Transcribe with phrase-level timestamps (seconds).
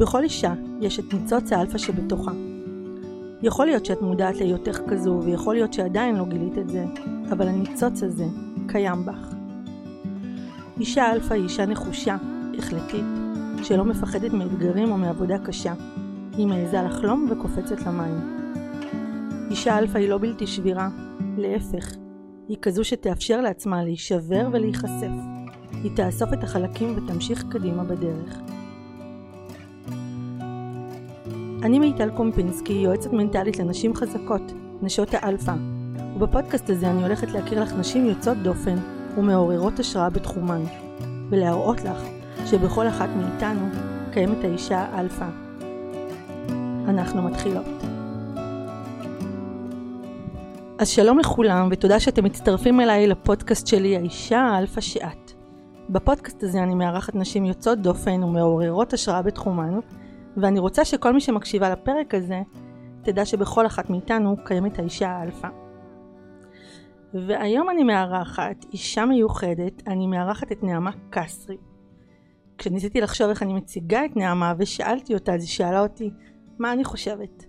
[0.00, 2.32] בכל אישה יש את ניצוץ האלפא שבתוכה.
[3.42, 6.84] יכול להיות שאת מודעת להיותך כזו, ויכול להיות שעדיין לא גילית את זה,
[7.32, 8.24] אבל הניצוץ הזה
[8.68, 9.34] קיים בך.
[10.80, 12.16] אישה אלפא היא אישה נחושה,
[12.58, 13.04] החלטית,
[13.62, 15.74] שלא מפחדת מאתגרים או מעבודה קשה.
[16.36, 18.38] היא מעיזה לחלום וקופצת למים.
[19.50, 20.88] אישה אלפא היא לא בלתי שבירה,
[21.36, 21.94] להפך,
[22.48, 25.12] היא כזו שתאפשר לעצמה להישבר ולהיחשף.
[25.72, 28.59] היא תאסוף את החלקים ותמשיך קדימה בדרך.
[31.62, 35.54] אני מיטל קומפינסקי, יועצת מנטלית לנשים חזקות, נשות האלפא,
[36.14, 38.76] ובפודקאסט הזה אני הולכת להכיר לך נשים יוצאות דופן
[39.16, 40.62] ומעוררות השראה בתחומן,
[41.30, 42.02] ולהראות לך
[42.46, 43.68] שבכל אחת מאיתנו
[44.12, 45.26] קיימת האישה האלפא.
[46.88, 47.66] אנחנו מתחילות.
[50.78, 55.32] אז שלום לכולם, ותודה שאתם מצטרפים אליי לפודקאסט שלי, האישה האלפא שאת.
[55.90, 59.78] בפודקאסט הזה אני מארחת נשים יוצאות דופן ומעוררות השראה בתחומן,
[60.36, 62.42] ואני רוצה שכל מי שמקשיבה לפרק הזה,
[63.02, 65.48] תדע שבכל אחת מאיתנו קיימת האישה האלפא.
[67.14, 71.56] והיום אני מארחת אישה מיוחדת, אני מארחת את נעמה קסרי.
[72.58, 76.10] כשניסיתי לחשוב איך אני מציגה את נעמה ושאלתי אותה, אז היא שאלה אותי
[76.58, 77.46] מה אני חושבת.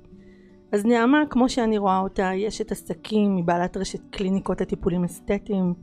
[0.72, 5.74] אז נעמה, כמו שאני רואה אותה, היא אשת עסקים, היא בעלת רשת קליניקות לטיפולים אסתטיים.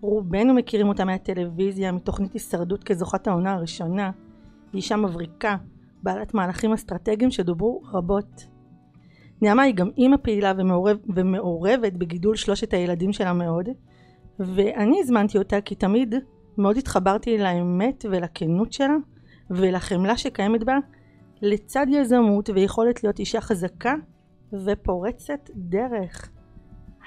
[0.00, 4.10] רובנו מכירים אותה מהטלוויזיה, מתוכנית הישרדות כזוכת העונה הראשונה.
[4.72, 5.56] היא אישה מבריקה,
[6.02, 8.46] בעלת מהלכים אסטרטגיים שדוברו רבות.
[9.42, 13.68] נעמה היא גם אימא פעילה ומעורב, ומעורבת בגידול שלושת הילדים שלה מאוד,
[14.38, 16.14] ואני הזמנתי אותה כי תמיד
[16.58, 18.96] מאוד התחברתי לאמת ולכנות שלה
[19.50, 20.76] ולחמלה שקיימת בה
[21.42, 23.94] לצד יזמות ויכולת להיות אישה חזקה
[24.52, 26.30] ופורצת דרך.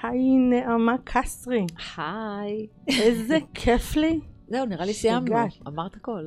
[0.02, 1.66] היי נעמה קסרי.
[1.96, 2.66] היי.
[2.88, 4.20] איזה כיף לי.
[4.48, 5.36] זהו, נראה לי סיימנו.
[5.66, 6.24] אמרת הכל.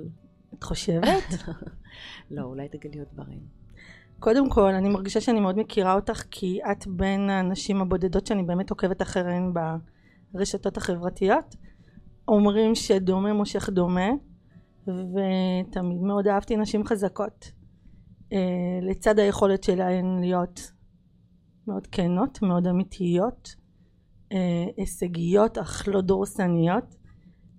[0.53, 1.23] את חושבת?
[2.31, 3.39] לא, אולי תגידי עוד דברים.
[4.19, 8.69] קודם כל, אני מרגישה שאני מאוד מכירה אותך, כי את בין הנשים הבודדות שאני באמת
[8.69, 9.53] עוקבת אחריהן
[10.33, 11.55] ברשתות החברתיות.
[12.27, 14.09] אומרים שדומה מושך דומה,
[14.87, 17.51] ותמיד מאוד אהבתי נשים חזקות.
[18.33, 18.33] Uh,
[18.81, 20.71] לצד היכולת שלהן להיות
[21.67, 23.55] מאוד כנות, מאוד אמיתיות,
[24.33, 24.35] uh,
[24.77, 26.95] הישגיות אך לא דורסניות,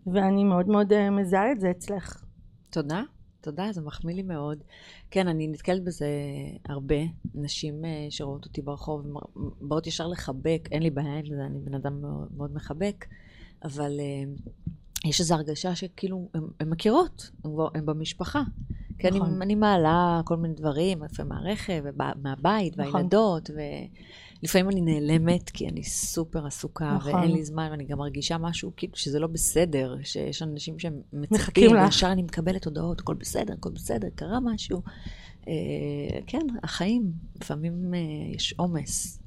[0.06, 2.24] ואני מאוד מאוד uh, מזהה את זה אצלך.
[2.70, 3.02] תודה.
[3.40, 4.58] תודה, זה מחמיא לי מאוד.
[5.10, 6.08] כן, אני נתקלת בזה
[6.68, 6.94] הרבה,
[7.34, 9.06] נשים שרואות אותי ברחוב,
[9.60, 13.06] באות ישר לחבק, אין לי בעיה עם זה, אני בן אדם מאוד, מאוד מחבק,
[13.64, 14.00] אבל
[15.04, 16.28] יש איזו הרגשה שכאילו,
[16.60, 17.30] הן מכירות,
[17.74, 18.42] הן במשפחה.
[18.98, 19.26] כן, נכון.
[19.26, 21.84] אני, אני מעלה כל מיני דברים, יפה מהרכב,
[22.22, 22.94] מהבית, נכון.
[22.94, 23.50] והילדות,
[24.42, 27.14] ולפעמים אני נעלמת, כי אני סופר עסוקה, נכון.
[27.14, 31.72] ואין לי זמן, ואני גם מרגישה משהו, כאילו, שזה לא בסדר, שיש אנשים שהם מצפים,
[31.72, 34.82] וישר אני מקבלת הודעות, הכל בסדר, הכל בסדר, קרה משהו.
[35.48, 35.52] אה,
[36.26, 37.98] כן, החיים, לפעמים אה,
[38.34, 39.20] יש עומס.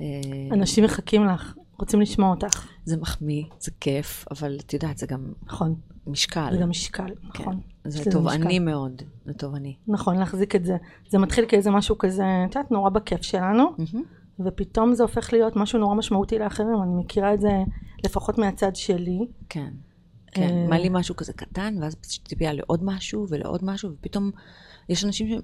[0.00, 0.04] אה,
[0.52, 2.66] אנשים מחכים לך, רוצים לשמוע אותך.
[2.84, 5.32] זה מחמיא, זה כיף, אבל את יודעת, זה גם...
[5.42, 5.74] נכון.
[6.06, 6.48] משקל.
[6.52, 7.42] זה גם משקל, כן.
[7.42, 7.60] נכון.
[7.84, 9.74] זה תובעני מאוד, זה תובעני.
[9.88, 10.76] נכון, להחזיק את זה.
[11.08, 13.98] זה מתחיל כאיזה משהו כזה, את יודעת, נורא בכיף שלנו, mm-hmm.
[14.44, 16.82] ופתאום זה הופך להיות משהו נורא משמעותי לאחרים.
[16.82, 17.50] אני מכירה את זה
[18.04, 19.18] לפחות מהצד שלי.
[19.48, 19.70] כן.
[20.32, 24.30] כן, מה לי משהו כזה קטן, ואז ציפייה לעוד משהו ולעוד משהו, ופתאום
[24.88, 25.40] יש אנשים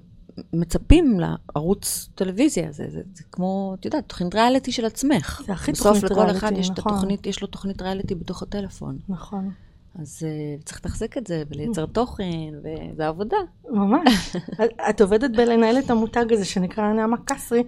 [0.53, 5.41] מצפים לערוץ טלוויזיה, זה, זה, זה כמו, את יודעת, תוכנית ריאליטי של עצמך.
[5.45, 6.23] זה הכי תוכנית ריאליטי, נכון.
[6.25, 6.93] בסוף לכל אחד יש, נכון.
[6.93, 8.99] תוכנית, יש לו תוכנית ריאליטי בתוך הטלפון.
[9.09, 9.51] נכון.
[9.99, 13.37] אז uh, צריך לתחזק את זה ולייצר תוכן, וזה עבודה.
[13.69, 14.35] ממש.
[14.89, 17.63] את עובדת בלנהל את המותג הזה שנקרא נעמה קסרי.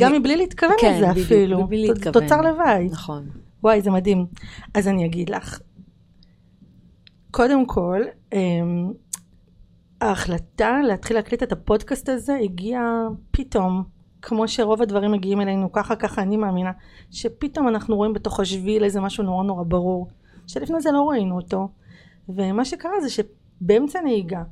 [0.00, 1.64] גם מבלי להתכוון כן, לזה בדיוק, אפילו.
[1.64, 2.12] מבלי להתכוון.
[2.12, 2.84] תוצר לוואי.
[2.90, 3.28] נכון.
[3.62, 4.26] וואי, זה מדהים.
[4.74, 5.60] אז אני אגיד לך.
[7.30, 8.02] קודם כל,
[8.32, 8.92] אמ,
[10.00, 13.84] ההחלטה להתחיל להקליט את הפודקאסט הזה הגיעה פתאום,
[14.22, 16.72] כמו שרוב הדברים מגיעים אלינו, ככה ככה אני מאמינה,
[17.10, 20.08] שפתאום אנחנו רואים בתוך השביל איזה משהו נורא נורא ברור,
[20.48, 21.68] שלפני זה לא ראינו אותו,
[22.28, 24.42] ומה שקרה זה שבאמצע נהיגה,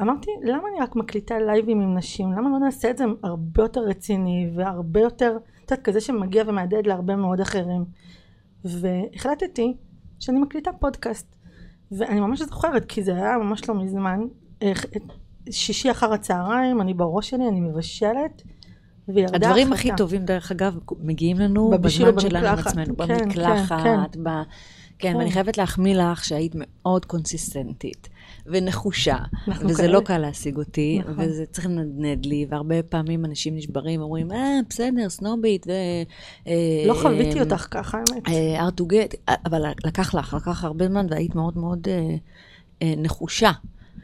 [0.00, 3.80] אמרתי למה אני רק מקליטה לייבים עם נשים, למה לא נעשה את זה הרבה יותר
[3.80, 7.84] רציני והרבה יותר, את יודעת, כזה שמגיע ומהדהד להרבה מאוד אחרים,
[8.64, 9.76] והחלטתי
[10.18, 11.36] שאני מקליטה פודקאסט,
[11.92, 14.20] ואני ממש זוכרת כי זה היה ממש לא מזמן,
[15.50, 18.42] שישי אחר הצהריים, אני בראש שלי, אני מבשלת,
[19.08, 19.46] וירדה החלטה.
[19.46, 24.28] הדברים הכי טובים, דרך אגב, מגיעים לנו בזמן שלנו עם עצמנו, כן, במקלחת, כן, ב...
[25.00, 28.08] כן, ואני חייבת להחמיא לך שהיית מאוד קונסיסטנטית
[28.46, 29.16] ונחושה,
[29.60, 34.58] וזה לא קל להשיג אותי, וזה צריך לנדנד לי, והרבה פעמים אנשים נשברים, אומרים, אה,
[34.68, 35.72] בסדר, סנובית, ו...
[36.86, 38.28] לא חוויתי אותך ככה, האמת.
[38.58, 39.14] ארטוגט,
[39.46, 41.88] אבל לקח לך, לקח הרבה זמן, והיית מאוד מאוד
[42.82, 43.50] נחושה.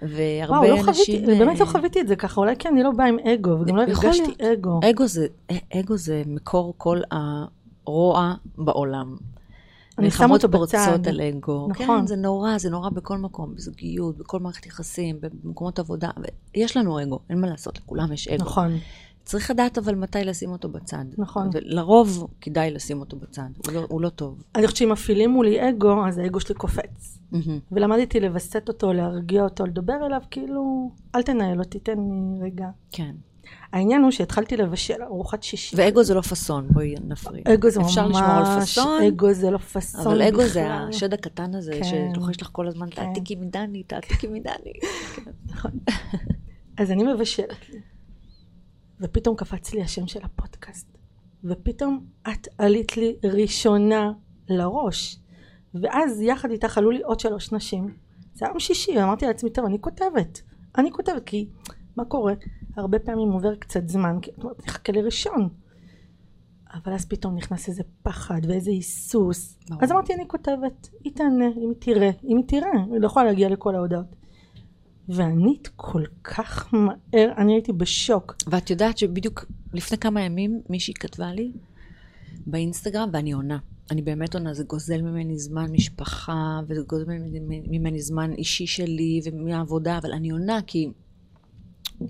[0.03, 1.25] והרבה וואו, לא אנשים...
[1.25, 3.51] חוויתי, באמת לא אה, חוויתי את זה ככה, אולי כי אני לא באה עם אגו,
[3.51, 4.81] וגם לא הרגשתי אגו.
[4.91, 5.27] אגו זה,
[5.75, 9.17] אגו זה מקור כל הרוע בעולם.
[9.99, 11.09] אני מלחמות אותו פורצות בצד.
[11.09, 11.69] על אגו.
[11.71, 12.01] נכון.
[12.01, 16.11] כן, זה נורא, זה נורא בכל מקום, בזוגיות, בכל מערכת יחסים, במקומות עבודה.
[16.55, 18.45] יש לנו אגו, אין מה לעשות, לכולם יש אגו.
[18.45, 18.79] נכון,
[19.25, 21.05] צריך לדעת אבל מתי לשים אותו בצד.
[21.19, 21.51] נכון.
[21.53, 24.43] ולרוב כדאי לשים אותו בצד, הוא לא, הוא לא טוב.
[24.55, 27.19] אני חושבת שאם מפעילים מולי אגו, אז האגו שלי קופץ.
[27.33, 27.59] מהמם.
[27.73, 32.69] ולמדתי לווסת אותו, להרגיע אותו, לדבר אליו, כאילו, אל תנהל אותי, תן לי רגע.
[32.93, 33.15] כן.
[33.73, 35.77] העניין הוא שהתחלתי לבשל ארוחת שישי.
[35.77, 37.49] ואגו זה לא פאסון, בואי נפריד.
[37.49, 40.87] אגו זה אפשר לשמור על ממש, פאסון, אגו זה לא פאסון אבל אגו זה בכלל.
[40.89, 42.11] השד הקטן הזה, כן.
[42.15, 43.07] שלוחש לך כל הזמן, כן.
[43.07, 44.73] תעתיקי מדני, תעתיקי מדני.
[46.79, 47.81] אז אני מבשלת לי,
[49.01, 50.99] ופתאום קפץ לי השם של הפודקאסט,
[51.45, 54.13] ופתאום את עלית לי ראשונה
[54.49, 55.19] לראש,
[55.75, 57.95] ואז יחד איתך עלו לי עוד שלוש נשים.
[58.35, 60.43] זה היה יום שישי, ואמרתי לעצמי, טוב, אני כותבת,
[60.79, 61.49] אני כותבת, כי
[61.97, 62.35] מה קורה?
[62.77, 65.49] הרבה פעמים עובר קצת זמן, כי את אומרת, נחכה לראשון.
[66.75, 69.59] אבל אז פתאום נכנס איזה פחד ואיזה היסוס.
[69.69, 69.85] ברור.
[69.85, 73.27] אז אמרתי, אני כותבת, היא תענה, אם היא תראה, אם היא תראה, היא לא יכולה
[73.27, 74.17] להגיע לכל ההודעות.
[75.09, 78.35] וענית כל כך מהר, אני הייתי בשוק.
[78.47, 81.53] ואת יודעת שבדיוק לפני כמה ימים מישהי כתבה לי
[82.47, 83.59] באינסטגרם, ואני עונה.
[83.91, 89.21] אני באמת עונה, זה גוזל ממני זמן משפחה, וזה גוזל ממני, ממני זמן אישי שלי
[89.25, 90.91] ומהעבודה, אבל אני עונה כי...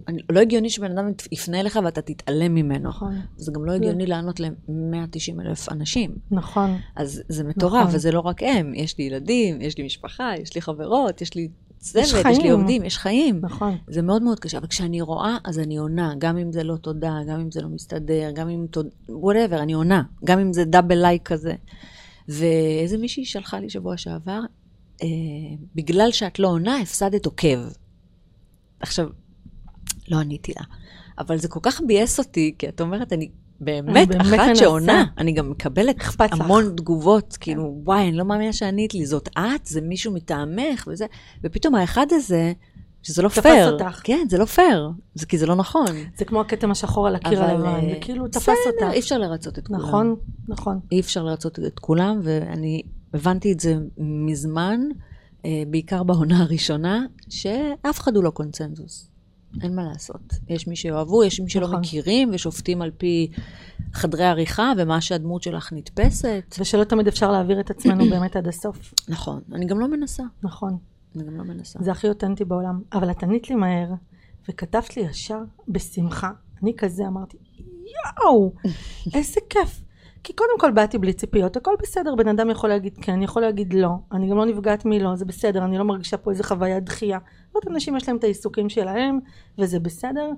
[0.08, 2.88] אני, לא הגיוני שבן אדם יפנה אליך ואתה תתעלם ממנו.
[2.88, 6.14] נכון, זה גם לא הגיוני לענות ל-190 אלף אנשים.
[6.30, 7.94] נכון, אז זה מטורף, נכון.
[7.94, 8.74] וזה לא רק הם.
[8.74, 11.48] יש לי ילדים, יש לי משפחה, יש לי חברות, יש לי
[11.78, 12.40] צוות, יש, חיים.
[12.42, 13.40] לי עובדים, יש חיים.
[13.42, 13.76] נכון.
[13.88, 17.14] זה מאוד מאוד קשה, אבל כשאני רואה, אז אני עונה, גם אם זה לא תודה,
[17.28, 21.02] גם אם זה לא מסתדר, גם אם תודה, whatever, אני עונה, גם אם זה double
[21.02, 21.54] like כזה.
[22.28, 24.40] ואיזה מישהי שלחה לי שבוע שעבר,
[25.02, 25.08] אה,
[25.74, 27.58] בגלל שאת לא עונה, הפסדת עוקב.
[28.80, 29.08] עכשיו,
[30.08, 30.64] לא עניתי לה,
[31.18, 33.30] אבל זה כל כך ביאס אותי, כי את אומרת, אני
[33.60, 34.54] באמת באמת אחת מנסה.
[34.54, 36.40] שעונה, אני גם מקבלת אכפת לך.
[36.40, 39.66] המון תגובות, כאילו, וואי, אני לא מאמינה שענית לי, זאת את?
[39.66, 40.88] זה מישהו מטעמך?
[40.92, 41.06] וזה,
[41.44, 42.52] ופתאום האחד הזה,
[43.02, 43.72] שזה לא תפס פייר.
[43.72, 44.00] אותך.
[44.04, 45.86] כן, זה לא פייר, זה כי זה לא נכון.
[46.16, 48.94] זה כמו הכתם השחור על הקיר הלבן, אה, זה כאילו תפס בסדר, אותך.
[48.94, 49.80] אי אפשר לרצות את כולם.
[49.80, 50.16] נכון,
[50.48, 50.80] נכון.
[50.92, 52.82] אי אפשר לרצות את כולם, ואני
[53.14, 54.80] הבנתי את זה מזמן,
[55.44, 59.10] אה, בעיקר בעונה הראשונה, שאף אחד הוא לא קונצנזוס.
[59.62, 60.34] אין מה לעשות.
[60.48, 61.80] יש מי שאוהבו, יש מי שלא נכון.
[61.80, 63.30] מכירים, ושופטים על פי
[63.92, 66.54] חדרי עריכה, ומה שהדמות שלך נתפסת.
[66.58, 68.94] ושלא תמיד אפשר להעביר את עצמנו באמת עד הסוף.
[69.08, 70.22] נכון, אני גם לא מנסה.
[70.42, 70.78] נכון.
[71.16, 71.78] אני גם לא מנסה.
[71.82, 72.80] זה הכי אותנטי בעולם.
[72.92, 73.88] אבל את ענית לי מהר,
[74.48, 75.38] וכתבת לי ישר
[75.68, 76.30] בשמחה.
[76.62, 78.52] אני כזה אמרתי, יואו,
[79.14, 79.82] איזה כיף.
[80.26, 83.74] כי קודם כל באתי בלי ציפיות, הכל בסדר, בן אדם יכול להגיד כן, יכול להגיד
[83.74, 83.88] לא.
[84.12, 87.18] אני גם לא נפגעת מלא, זה בסדר, אני לא מרגישה פה איזה חוויית דחייה.
[87.52, 89.18] עוד אנשים יש להם את העיסוקים שלהם,
[89.58, 90.30] וזה בסדר,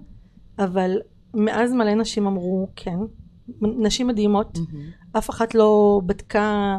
[0.58, 1.00] אבל
[1.35, 2.99] מאז מלא נשים אמרו כן.
[3.61, 4.85] נשים מדהימות, מהמם.
[5.19, 6.79] אף אחת לא בדקה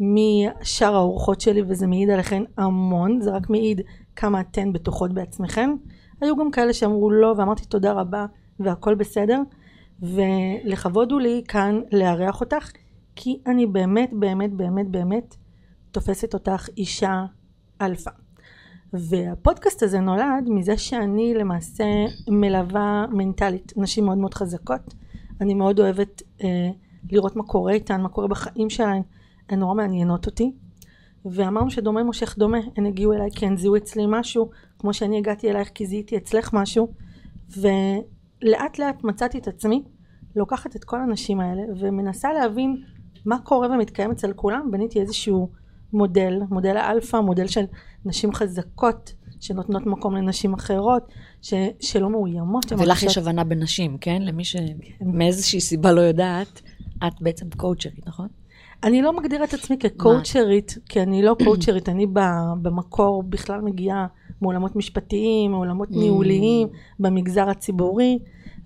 [0.00, 3.80] מי שאר האורחות שלי וזה מעיד עליכן המון, זה רק מעיד
[4.16, 5.70] כמה אתן בטוחות בעצמכן.
[6.20, 8.26] היו גם כאלה שאמרו לא ואמרתי תודה רבה
[8.60, 9.42] והכל בסדר
[10.02, 12.70] ולכבוד הוא לי כאן לארח אותך
[13.16, 15.36] כי אני באמת באמת באמת באמת
[15.90, 17.24] תופסת אותך אישה
[17.80, 18.10] אלפא.
[18.92, 21.84] והפודקאסט הזה נולד מזה שאני למעשה
[22.28, 24.94] מלווה מנטלית נשים מאוד מאוד חזקות.
[25.40, 26.70] אני מאוד אוהבת אה,
[27.10, 29.02] לראות מה קורה איתן, מה קורה בחיים שלהן,
[29.48, 30.52] הן נורא מעניינות אותי.
[31.24, 35.50] ואמרנו שדומה מושך דומה, הן הגיעו אליי כי הן זיהו אצלי משהו, כמו שאני הגעתי
[35.50, 36.88] אלייך כי זיהיתי אצלך משהו,
[37.56, 39.82] ולאט לאט מצאתי את עצמי
[40.36, 42.82] לוקחת את כל הנשים האלה ומנסה להבין
[43.24, 45.48] מה קורה ומתקיים אצל כולם, בניתי איזשהו
[45.92, 47.64] מודל, מודל האלפא, מודל של
[48.04, 52.72] נשים חזקות שנותנות מקום לנשים אחרות, ש, שלא מאוימות.
[52.72, 54.22] ולך יש הבנה בנשים, כן?
[54.22, 56.62] למי שמאיזושהי סיבה לא יודעת,
[57.06, 58.28] את בעצם קואוצ'רית, נכון?
[58.84, 62.06] אני לא מגדירה את עצמי כקואוצ'רית, כי אני לא קואוצ'רית, אני
[62.62, 64.06] במקור בכלל מגיעה
[64.40, 65.98] מעולמות משפטיים, מעולמות Mm.
[65.98, 66.68] ניהוליים,
[66.98, 68.18] במגזר הציבורי,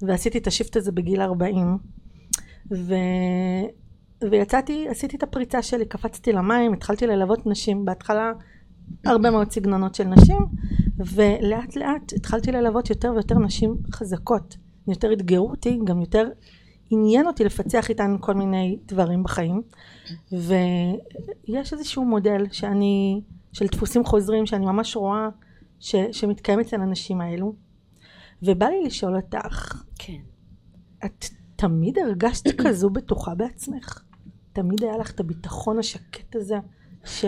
[0.02, 1.78] ועשיתי את השיפט הזה בגיל 40.
[2.73, 2.94] ו...
[4.30, 8.32] ויצאתי, עשיתי את הפריצה שלי, קפצתי למים, התחלתי ללוות נשים, בהתחלה
[9.06, 10.47] הרבה מאוד סגנונות של נשים,
[10.99, 14.56] ולאט לאט התחלתי ללוות יותר ויותר נשים חזקות.
[14.88, 16.28] יותר אתגרו אותי, גם יותר
[16.90, 19.62] עניין אותי לפצח איתן כל מיני דברים בחיים.
[20.32, 23.21] ויש איזשהו מודל שאני,
[23.52, 25.28] של דפוסים חוזרים שאני ממש רואה
[25.80, 27.54] ש, שמתקיים אצל הנשים האלו.
[28.42, 30.20] ובא לי לשאול אותך, כן.
[31.04, 31.25] את
[31.56, 34.02] תמיד הרגשת כזו בטוחה בעצמך?
[34.52, 36.56] תמיד היה לך את הביטחון השקט הזה
[37.04, 37.25] ש...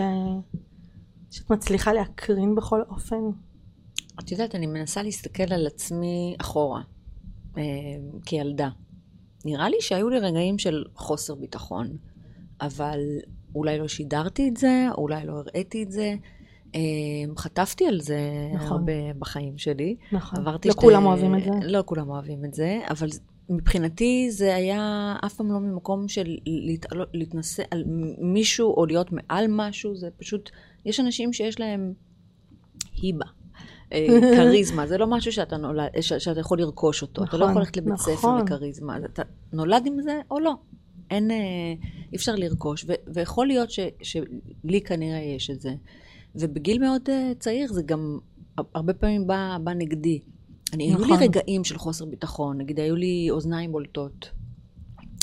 [1.31, 3.21] שאת מצליחה להקרין בכל אופן?
[4.19, 6.81] את יודעת, אני מנסה להסתכל על עצמי אחורה,
[7.57, 7.63] אה,
[8.25, 8.69] כילדה.
[9.45, 11.97] נראה לי שהיו לי רגעים של חוסר ביטחון,
[12.61, 12.99] אבל
[13.55, 16.15] אולי לא שידרתי את זה, אולי לא הראיתי את זה.
[16.75, 16.79] אה,
[17.37, 18.19] חטפתי על זה
[18.53, 18.67] נכון.
[18.77, 19.95] הרבה בחיים שלי.
[20.11, 20.39] נכון.
[20.39, 21.49] עברתי לא שתי- כולם אוהבים את זה.
[21.63, 23.07] לא כולם אוהבים את זה, אבל
[23.49, 24.81] מבחינתי זה היה
[25.25, 27.83] אף פעם לא ממקום של להתעלות- להתנשא על
[28.21, 30.49] מישהו או להיות מעל משהו, זה פשוט,
[30.85, 31.93] יש אנשים שיש להם
[33.01, 33.25] היבה.
[33.93, 37.23] אה, כריזמה, זה לא משהו שאתה נולד, ש- שאתה יכול לרכוש אותו.
[37.23, 38.41] אתה לא נכון, יכול ללכת לבית ספר נכון.
[38.45, 38.97] לכריזמה.
[38.97, 39.21] אז אתה
[39.53, 40.53] נולד עם זה או לא.
[41.11, 41.35] אין, אה,
[42.11, 45.69] אי אפשר לרכוש, ו- ויכול להיות ש- שלי כנראה יש את זה.
[46.35, 48.19] ובגיל מאוד אה, צעיר זה גם
[48.75, 50.19] הרבה פעמים בא, בא נגדי.
[50.73, 51.19] אני, היו נכון.
[51.19, 54.29] לי רגעים של חוסר ביטחון, נגיד היו לי אוזניים בולטות.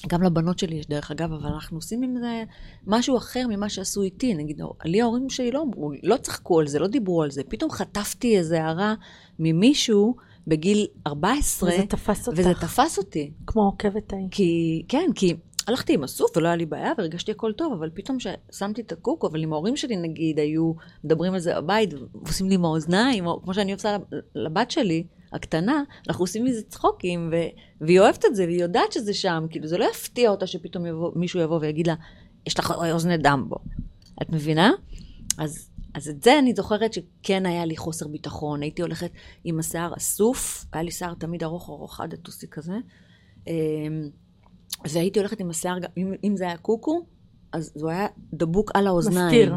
[0.08, 2.44] גם לבנות שלי יש דרך אגב, אבל אנחנו עושים עם זה
[2.86, 4.34] משהו אחר ממה שעשו איתי.
[4.34, 7.42] נגיד, לי ההורים שלי לא אמרו, לא צחקו על זה, לא דיברו על זה.
[7.48, 8.94] פתאום חטפתי איזה הערה
[9.38, 10.16] ממישהו
[10.46, 12.38] בגיל 14, וזה תפס אותך.
[12.38, 13.30] וזה תפס אותי.
[13.46, 14.28] כמו עוקבת ההיא.
[14.30, 15.34] כי, כן, כי
[15.66, 19.26] הלכתי עם הסוף ולא היה לי בעיה והרגשתי הכל טוב, אבל פתאום ששמתי את הקוקו,
[19.26, 20.72] אבל אם ההורים שלי נגיד היו
[21.04, 23.96] מדברים על זה בבית ועושים לי עם האוזניים, או כמו שאני עושה
[24.34, 29.14] לבת שלי, הקטנה, אנחנו עושים מזה צחוקים, ו- והיא אוהבת את זה, והיא יודעת שזה
[29.14, 31.94] שם, כאילו זה לא יפתיע אותה שפתאום יבוא, מישהו יבוא ויגיד לה,
[32.46, 33.56] יש לך אוזני דמבו.
[34.22, 34.70] את מבינה?
[35.38, 39.10] אז, אז את זה אני זוכרת שכן היה לי חוסר ביטחון, הייתי הולכת
[39.44, 42.74] עם השיער אסוף, היה לי שיער תמיד ארוך ארוך עד הטוסי כזה.
[44.86, 47.06] אמ, והייתי הולכת עם השיער, אם, אם זה היה קוקו,
[47.52, 49.26] אז הוא היה דבוק על האוזניים.
[49.26, 49.56] מסתיר.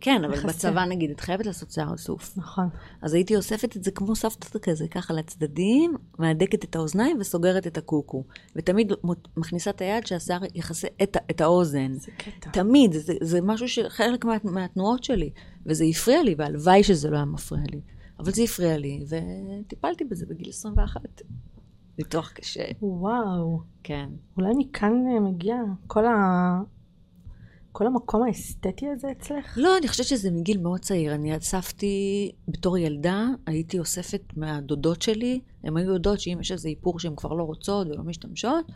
[0.00, 0.48] כן, אבל מכסה.
[0.48, 2.36] בצבא נגיד, את חייבת לעשות שיער אסוף.
[2.36, 2.68] נכון.
[3.02, 7.78] אז הייתי אוספת את זה כמו סבתא כזה, ככה לצדדים, מהדקת את האוזניים וסוגרת את
[7.78, 8.24] הקוקו.
[8.56, 8.92] ותמיד
[9.36, 11.94] מכניסה את היד שהשיער יכסה את, את האוזן.
[11.94, 12.50] זה קטע.
[12.50, 15.30] תמיד, זה, זה משהו שחלק מה, מהתנועות שלי,
[15.66, 17.80] וזה הפריע לי, והלוואי שזה לא היה מפריע לי.
[18.18, 21.00] אבל זה הפריע לי, וטיפלתי בזה בגיל 21.
[21.98, 23.60] ניתוח קשה, וואו.
[23.82, 24.08] כן.
[24.36, 26.60] אולי מכאן אה, מגיע כל ה...
[27.72, 29.54] כל המקום האסתטי הזה אצלך?
[29.56, 31.14] לא, אני חושבת שזה מגיל מאוד צעיר.
[31.14, 37.00] אני אספתי, בתור ילדה, הייתי אוספת מהדודות שלי, הן היו יודעות שאם יש איזה איפור
[37.00, 38.66] שהן כבר לא רוצות ולא משתמשות,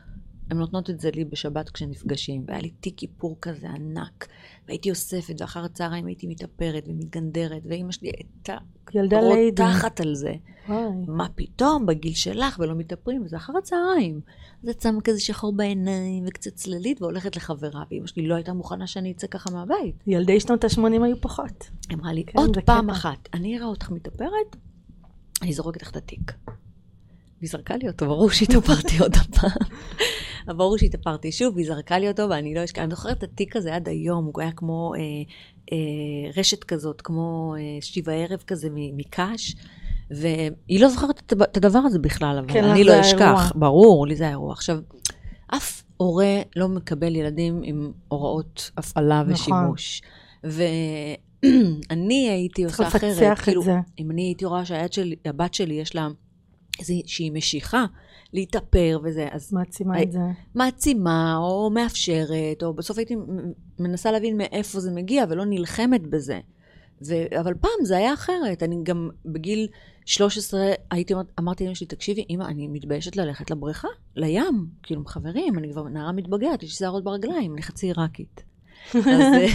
[0.51, 2.45] הן נותנות את זה לי בשבת כשנפגשים.
[2.47, 4.29] והיה לי תיק איפור כזה ענק,
[4.69, 8.57] והייתי אוספת, ואחר הצהריים הייתי מתאפרת ומתגנדרת, ואימא שלי הייתה
[8.95, 9.21] ילדה.
[9.21, 10.35] רותחת על זה.
[10.69, 10.79] וואי.
[11.07, 14.21] מה פתאום, בגיל שלך, ולא מתאפרים, וזה אחר הצהריים.
[14.63, 18.87] אז את שמה כזה שחור בעיניים, וקצת צללית, והולכת לחברה, ואימא שלי לא הייתה מוכנה
[18.87, 19.97] שאני אצא ככה מהבית.
[20.07, 21.71] ילדי שנות ה-80 היו פחות.
[21.93, 22.93] אמרה לי, כן, עוד פעם קטע.
[22.93, 24.57] אחת, אני אראה אותך מתאפרת,
[25.43, 26.33] אני זורקת לך את התיק.
[27.41, 29.51] והיא זרקה לי אותו, ברור שהתאפרתי עוד פעם.
[30.47, 32.83] ברור שהתאפרתי שוב, והיא זרקה לי אותו, ואני לא אשכח.
[32.83, 35.01] אני זוכרת את התיק הזה עד היום, הוא היה כמו אה,
[35.73, 35.77] אה,
[36.37, 39.57] רשת כזאת, כמו אה, שיבה ערב כזה מקש,
[40.11, 43.21] והיא לא זוכרת את הדבר- הזה בכלל, אבל כן, אני לא אשכח.
[43.21, 43.49] האירוע.
[43.55, 44.53] ברור, לי זה האירוע.
[44.53, 44.79] עכשיו,
[45.47, 49.33] אף הורה לא מקבל ילדים עם הוראות הפעלה נכון.
[49.33, 50.03] ושימוש.
[50.45, 53.03] ואני הייתי צריך עושה אחרת.
[53.13, 53.75] לפצח את כאילו, זה.
[53.99, 56.09] אם אני הייתי רואה שהבת שלי, הבת שלי יש לה
[56.79, 57.85] איזושהי משיכה
[58.33, 60.19] להתאפר וזה, אז מעצימה היי, את זה.
[60.55, 63.17] מעצימה או מאפשרת, או בסוף הייתי
[63.79, 66.41] מנסה להבין מאיפה זה מגיע ולא נלחמת בזה.
[67.07, 67.41] ו...
[67.41, 68.63] אבל פעם זה היה אחרת.
[68.63, 69.69] אני גם בגיל
[70.05, 70.61] 13
[70.91, 75.73] הייתי אומרת, אמרתי לאמא שלי, תקשיבי, אמא, אני מתביישת ללכת לבריכה, לים, כאילו, חברים, אני
[75.73, 78.45] כבר נערה מתבגרת, יש שערות ברגליים, אני חצי עיראקית.
[78.95, 79.47] אז, אה,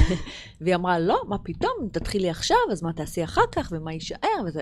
[0.61, 4.61] והיא אמרה, לא, מה פתאום, תתחילי עכשיו, אז מה תעשי אחר כך, ומה יישאר, וזה...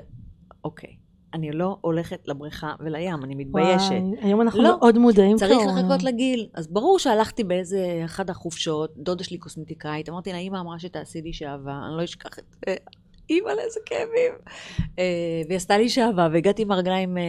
[0.64, 0.96] אוקיי,
[1.36, 3.92] אני לא הולכת לבריכה ולים, אני מתביישת.
[3.92, 5.82] וואי, היום אנחנו לא, מאוד מודעים צריך כבר.
[5.82, 6.48] לחכות לגיל.
[6.54, 11.34] אז ברור שהלכתי באיזה אחת החופשות, דודה שלי קוסמטיקאית, אמרתי לה, אמא אמרה שתעשי לי
[11.34, 12.76] שעווה, אני לא אשכח את זה.
[13.30, 14.34] אימא, לאיזה כאבים.
[15.00, 17.24] אה, והיא עשתה לי שעווה, והגעתי עם הרגליים אה,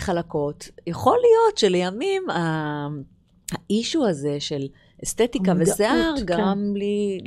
[0.00, 0.68] חלקות.
[0.86, 2.22] יכול להיות שלימים
[3.70, 4.66] האישו הזה של
[5.04, 6.24] אסתטיקה המודעות, ושיער כן.
[6.24, 7.18] גרם לי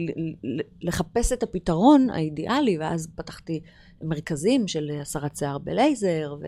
[0.81, 3.61] לחפש את הפתרון האידיאלי, ואז פתחתי
[4.03, 6.45] מרכזים של הסרת שיער בלייזר, ו...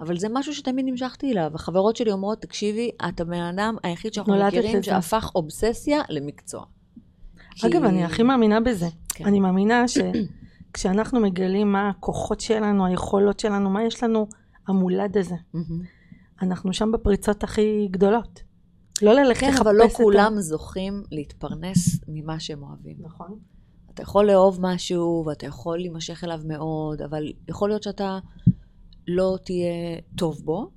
[0.00, 1.50] אבל זה משהו שתמיד נמשכתי אליו.
[1.54, 4.82] החברות שלי אומרות, תקשיבי, את הבן אדם היחיד שאנחנו מכירים.
[4.82, 6.64] שהפך אובססיה למקצוע.
[7.64, 8.86] אגב, כי- אני הכי מאמינה בזה.
[9.08, 9.24] כן.
[9.26, 14.26] אני מאמינה שכשאנחנו מגלים מה הכוחות שלנו, היכולות שלנו, מה יש לנו,
[14.68, 15.34] המולד הזה.
[16.42, 18.42] אנחנו שם בפריצות הכי גדולות.
[19.02, 22.96] לא ללכת כן, לחפש אבל לא את ה- כולם זוכים להתפרנס ממה שהם אוהבים.
[23.00, 23.38] נכון.
[24.00, 28.18] אתה יכול לאהוב משהו, ואתה יכול להימשך אליו מאוד, אבל יכול להיות שאתה
[29.08, 30.70] לא תהיה טוב בו,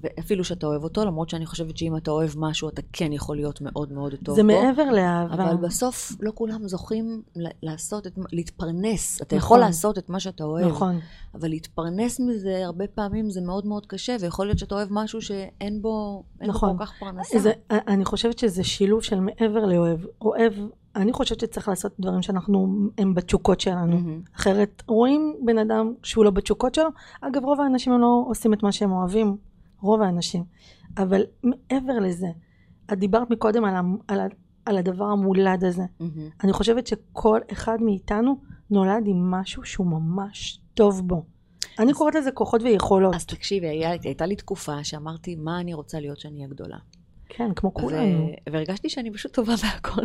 [0.00, 3.60] ואפילו שאתה אוהב אותו, למרות שאני חושבת שאם אתה אוהב משהו, אתה כן יכול להיות
[3.60, 4.46] מאוד מאוד טוב זה בו.
[4.46, 5.34] מעבר לאהבה.
[5.34, 7.22] אבל בסוף לא כולם זוכים
[7.62, 9.22] לעשות את, להתפרנס.
[9.22, 9.38] אתה נכון.
[9.38, 11.00] יכול לעשות את מה שאתה אוהב, נכון.
[11.34, 15.82] אבל להתפרנס מזה, הרבה פעמים זה מאוד מאוד קשה, ויכול להיות שאתה אוהב משהו שאין
[15.82, 16.72] בו, אין נכון.
[16.72, 17.38] בו כל כך פרנסה.
[17.38, 20.00] זה, אני חושבת שזה שילוב של מעבר לאוהב.
[20.20, 20.52] אוהב,
[20.96, 22.68] אני חושבת שצריך לעשות דברים שאנחנו,
[22.98, 23.86] הם בתשוקות שלנו.
[23.98, 24.22] מהמם.
[24.36, 26.88] אחרת רואים בן אדם שהוא לא בתשוקות שלו.
[27.20, 29.36] אגב, רוב האנשים הם לא עושים את מה שהם אוהבים.
[29.80, 30.44] רוב האנשים.
[30.98, 32.26] אבל מעבר לזה,
[32.92, 33.74] את דיברת מקודם על,
[34.08, 34.20] על,
[34.64, 35.82] על הדבר המולד הזה.
[36.00, 36.28] מהמם.
[36.44, 38.36] אני חושבת שכל אחד מאיתנו
[38.70, 41.22] נולד עם משהו שהוא ממש טוב בו.
[41.78, 43.14] אני קוראת לזה כוחות ויכולות.
[43.14, 46.76] אז תקשיבי, היה- הייתה לי תקופה שאמרתי, מה אני רוצה להיות שאני אהיה גדולה.
[47.28, 48.18] כן, כמו כולנו.
[48.52, 50.02] והרגשתי שאני פשוט טובה בהכל.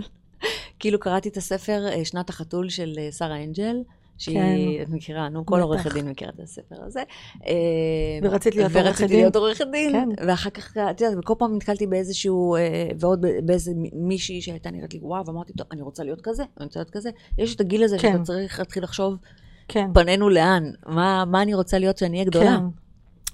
[0.80, 3.76] כאילו קראתי את הספר אה, שנת החתול של אה, שרה אנג'ל,
[4.18, 4.84] שהיא, כן.
[4.84, 5.62] את מכירה, נו, כל.
[5.62, 7.04] עורכת דין מכירה את הספר הזה.
[7.48, 7.54] אה,
[8.24, 9.20] ורצית להיות עורכת דין?
[9.20, 10.28] להיות עורכת דין, כן.
[10.28, 12.56] ואחר כך, את יודעת, וכל פעם נתקלתי באיזשהו,
[13.00, 16.80] ועוד באיזה מישהי שהייתה נראית לי, וואו, ואמרתי, טוב, אני רוצה להיות כזה, אני רוצה
[16.80, 17.10] להיות כזה.
[17.38, 18.12] יש את הגיל הזה כן.
[18.14, 19.18] שאתה צריך להתחיל לחשוב,
[19.68, 22.58] כן, פנינו לאן, מה מה אני רוצה להיות שאני אהיה גדולה.
[22.58, 22.85] כן,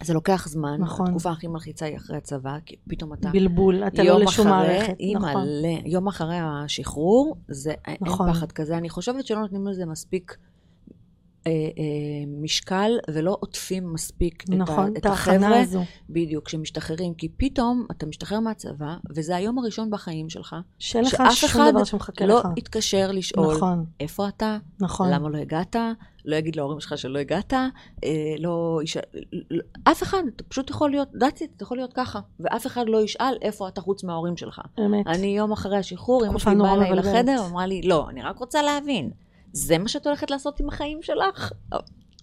[0.04, 1.08] זה לוקח זמן, נכון.
[1.08, 3.30] התקופה הכי מלחיצה היא אחרי הצבא, כי פתאום אתה...
[3.30, 4.96] בלבול, אתה לא לשום אחרי, מערכת.
[5.16, 5.44] נכון.
[5.44, 8.28] מלא, יום אחרי השחרור, זה, נכון.
[8.28, 8.78] אין פחד כזה.
[8.78, 10.38] אני חושבת שלא נותנים לזה מספיק
[11.48, 15.84] אה, אה, משקל, ולא עוטפים מספיק נכון, את, ה, את החבר'ה, הזו.
[16.10, 17.14] בדיוק, שמשתחררים.
[17.14, 21.72] כי פתאום אתה משתחרר מהצבא, וזה היום הראשון בחיים שלך, שאין לך שאף שום אחד
[21.72, 22.48] דבר שמחכה לא לך.
[22.58, 25.10] יתקשר לשאול, נכון, איפה אתה, נכון.
[25.10, 25.76] למה לא הגעת,
[26.26, 29.02] לא יגיד להורים שלך שלא הגעת, אה, לא ישאל,
[29.52, 33.02] לא- אף אחד, אתה פשוט יכול להיות, דעתי, אתה יכול להיות ככה, ואף אחד לא
[33.02, 34.62] ישאל איפה אתה חוץ מההורים שלך.
[34.80, 35.08] אמת.
[35.08, 36.96] אני יום אחרי השחרור, אמא שלי באה נורא אליי.
[36.96, 39.12] לחדר, אמרה לי, לא, אני רק רוצה להבין,
[39.54, 41.52] זה מה שאת הולכת לעשות עם החיים שלך?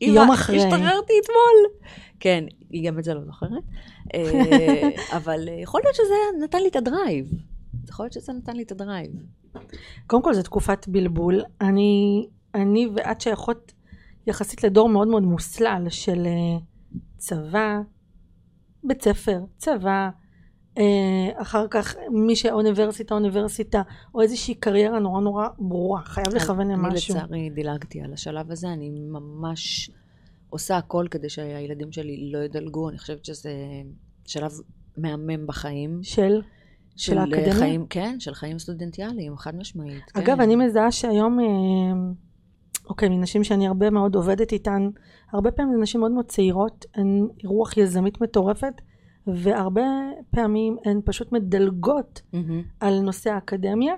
[0.00, 0.56] יום אחרי.
[0.56, 1.88] השתחררתי אתמול.
[2.20, 3.50] כן, היא גם את זה לא זוכרת.
[4.14, 7.32] אה, אבל אה, יכול להיות שזה נתן לי את ה drive.
[7.88, 9.10] יכול להיות שזה נתן לי את הדרייב.
[10.06, 11.42] קודם כל זו תקופת בלבול.
[11.60, 13.72] אני, אני ואת שייכות
[14.28, 16.58] יחסית לדור מאוד מאוד מוסלל של אה,
[17.16, 17.80] צבא,
[18.84, 20.10] בית ספר, צבא,
[20.78, 23.82] אה, אחר כך מי שאוניברסיטה, אוניברסיטה,
[24.14, 27.14] או איזושהי קריירה נורא נורא ברורה, חייב לכוון אני למשהו.
[27.14, 29.90] לצערי דילגתי על השלב הזה, אני ממש
[30.50, 33.52] עושה הכל כדי שהילדים שלי לא ידלגו, אני חושבת שזה
[34.26, 34.50] שלב
[34.96, 36.00] מהמם בחיים.
[36.02, 36.42] של,
[36.96, 37.54] של האקדמיה?
[37.54, 40.10] חיים, כן, של חיים סטודנטיאליים, חד משמעית.
[40.10, 40.20] כן.
[40.20, 41.38] אגב, אני מזהה שהיום,
[42.88, 44.88] אוקיי, מנשים שאני הרבה מאוד עובדת איתן,
[45.32, 48.74] הרבה פעמים זה נשים מאוד מאוד צעירות, הן רוח יזמית מטורפת,
[49.26, 49.82] והרבה
[50.30, 52.62] פעמים הן פשוט מדלגות מהמם.
[52.80, 53.94] על נושא האקדמיה,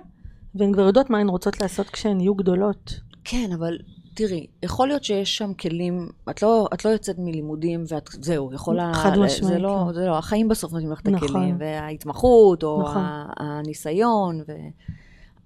[0.55, 2.99] והן כבר יודעות מה הן רוצות לעשות כשהן יהיו גדולות.
[3.23, 3.77] כן, אבל
[4.13, 8.91] תראי, יכול להיות שיש שם כלים, את לא, את לא יוצאת מלימודים ואת, זהו, יכולה...
[8.93, 9.93] חד משמעית, זה לא, כן.
[9.93, 11.27] זה לא, החיים בסוף נותנים לך את נכון.
[11.27, 13.03] הכלים, וההתמחות, או נכון.
[13.39, 14.51] הניסיון, ו...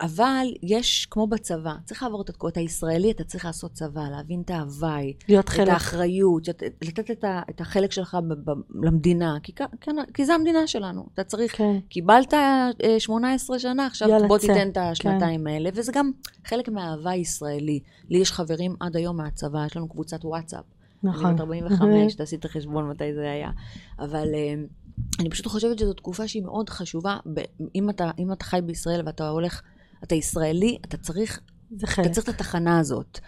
[0.02, 4.50] אבל יש, כמו בצבא, צריך לעבור את התקועות הישראלי, אתה צריך לעשות צבא, להבין את
[4.50, 5.70] ההוואי, להיות את חלק.
[5.70, 8.54] האחריות, לתת, לתת את, ה, את החלק שלך ב, ב,
[8.84, 14.10] למדינה, כי, כן, כי זה המדינה שלנו, אתה צריך כן, קיבלת אה, 18 שנה, עכשיו
[14.10, 14.48] יאללה, בוא צא.
[14.48, 16.12] תיתן את השנתיים האלה, וזה גם
[16.46, 17.80] חלק מהאהבה הישראלי.
[18.10, 20.64] לי יש חברים עד היום מהצבא, יש לנו קבוצת וואטסאפ.
[21.04, 21.26] נכון.
[21.26, 23.52] אני בת 45, תעשי את החשבון מתי זה היה.
[24.00, 24.54] אבל אה,
[25.20, 27.18] אני פשוט חושבת שזו תקופה שהיא מאוד חשובה.
[27.76, 29.62] אם אתה, אם אתה חי בישראל ואתה הולך,
[30.06, 31.40] אתה ישראלי, אתה צריך.
[32.02, 33.20] אתה צריך את התחנה הזאת.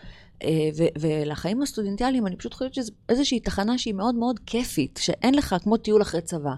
[0.43, 5.35] אה, ו- ולחיים הסטודנטיאליים, אני פשוט חושבת שזו איזושהי תחנה שהיא מאוד מאוד כיפית, שאין
[5.35, 6.53] לך כמו טיול אחרי צבא.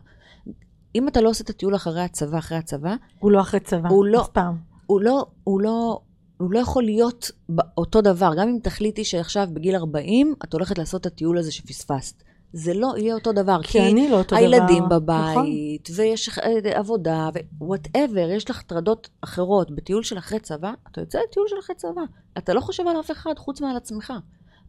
[0.95, 3.89] אם אתה לא עושה את הטיול אחרי הצבא, אחרי הצבא, הוא לא אחרי צבא.
[3.89, 4.21] הוא לא.
[4.21, 4.57] אף פעם.
[4.85, 5.99] הוא לא, הוא לא,
[6.37, 7.31] הוא לא יכול להיות
[7.77, 8.31] אותו דבר.
[8.37, 12.23] גם אם תחליטי שעכשיו בגיל 40, את הולכת לעשות את הטיול הזה שפספסת.
[12.53, 13.59] זה לא יהיה אותו דבר.
[13.63, 14.45] כי אני לא אותו דבר.
[14.45, 14.89] הילדים נכון.
[14.89, 17.29] בבית, ויש לך אה, עבודה,
[17.61, 19.71] whatever, יש לך הטרדות אחרות.
[19.71, 22.01] בטיול של אחרי צבא, אתה יוצא לטיול של אחרי צבא.
[22.37, 24.13] אתה לא חושב על אף אחד חוץ מעל עצמך.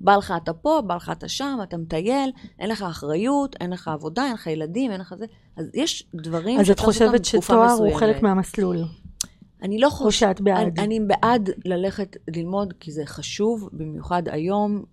[0.01, 3.89] בא לך אתה פה, בא לך אתה שם, אתה מטייל, אין לך אחריות, אין לך
[3.89, 5.25] עבודה, אין לך ילדים, אין לך זה.
[5.57, 7.99] אז יש דברים אז את חושבת שתואר הוא.
[7.99, 8.77] חלק מהמסלול.
[9.63, 10.37] אני לא או חושבת...
[10.37, 10.79] שאת בעד.
[10.79, 14.85] אני, אני בעד ללכת ללמוד, כי זה חשוב, במיוחד היום.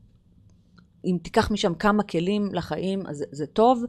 [1.08, 3.84] אם תיקח משם כמה כלים לחיים, אז זה, טוב.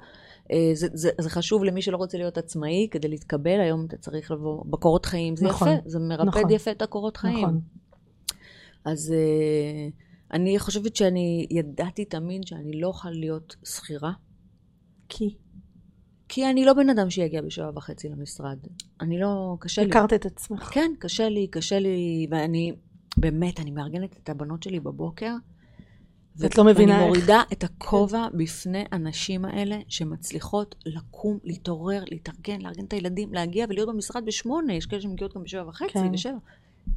[0.53, 4.31] אה, זה, זה, זה חשוב למי שלא רוצה להיות עצמאי, כדי להתקבל, היום אתה צריך
[4.31, 6.51] לבוא בקורות חיים, זה נכון, יפה, זה מרפד נכון.
[6.51, 7.39] יפה את הקורות חיים.
[7.39, 7.61] נכון.
[8.85, 9.89] אז אה,
[10.33, 14.13] אני חושבת שאני ידעתי תמיד שאני לא אוכל להיות שכירה,
[15.09, 15.35] כי
[16.29, 18.59] כי אני לא בן אדם שיגיע בשבע וחצי למשרד.
[19.01, 19.91] אני לא, קשה לי.
[19.91, 20.63] הכרת את עצמך.
[20.73, 22.73] כן, קשה לי, קשה לי, ואני,
[23.17, 25.35] באמת, אני מארגנת את הבנות שלי בבוקר,
[26.47, 27.07] את לא מבינה איך.
[27.07, 33.89] מורידה את הכובע בפני הנשים האלה שמצליחות לקום, להתעורר, להתארגן, לארגן את הילדים, להגיע ולהיות
[33.89, 36.13] במשרד בשמונה, יש כאלה שמגיעות גם בשבע וחצי, כן.
[36.13, 36.39] בשבע.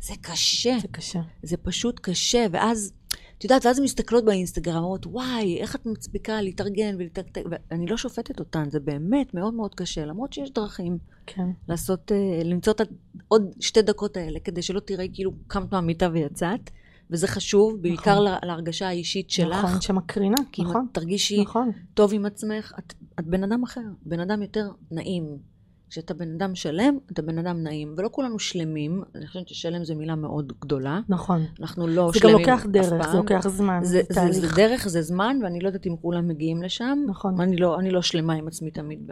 [0.02, 1.20] זה קשה, זה קשה.
[1.44, 2.94] זה פשוט קשה, ואז,
[3.38, 7.98] את יודעת, ואז הן מסתכלות באינסטגרם, אומרות, וואי, איך את מצפיקה להתארגן ולהתארגן, ואני לא
[7.98, 11.50] שופטת אותן, זה באמת מאוד מאוד קשה, למרות שיש דרכים כן.
[11.68, 12.82] לעשות, אה, למצוא את
[13.28, 16.70] עוד שתי דקות האלה, כדי שלא תראי כאילו קמת מהמיטה ויצאת,
[17.12, 19.66] וזה חשוב, בעיקר לה- להרגשה האישית שלך.
[19.66, 20.86] נכון, שמקרינה, כי אם נכון.
[20.92, 21.72] את תרגישי נכון.
[21.94, 25.52] טוב עם עצמך, את, את בן אדם אחר, בן אדם יותר נעים.
[25.90, 27.94] כשאתה בן אדם שלם, אתה בן אדם נעים.
[27.98, 31.00] ולא כולנו שלמים, אני חושבת ששלם זו מילה מאוד גדולה.
[31.10, 31.46] נכון.
[31.60, 33.12] אנחנו לא זה גם שלמים לוקח אף דרך, פעם.
[33.12, 34.58] זה לוקח זמן, זה, זה זה, זה תהליך.
[34.58, 37.00] דרך, זה זמן, ואני לא יודעת אם כולם מגיעים לשם.
[37.08, 37.42] נכון.
[37.42, 39.12] אני לא, אני לא שלמה עם עצמי תמיד,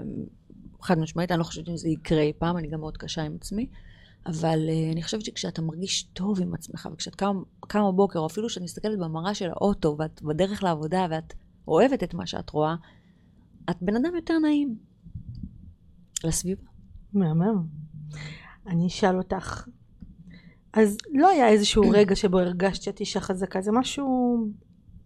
[0.82, 3.36] חד משמעית, אני לא חושבת אם זה יקרה אי פעם, אני גם מאוד קשה עם
[3.36, 3.70] עצמי.
[4.30, 8.48] אבל uh, אני חושבת שכשאתה מרגיש טוב עם עצמך, וכשאת קם, קם בבוקר, או אפילו
[8.48, 11.34] כשאת מסתכלת במראה של האוטו, ואת בדרך לעבודה, ואת
[11.68, 12.76] אוהבת את מה שאת רואה,
[13.70, 14.76] את בן אדם יותר נעים.
[16.24, 16.64] לסביבה.
[17.14, 17.64] מהמם.
[18.68, 19.68] אני אשאל אותך,
[20.74, 24.38] אז לא היה איזשהו רגע שבו הרגשת שאת אישה חזקה, זה משהו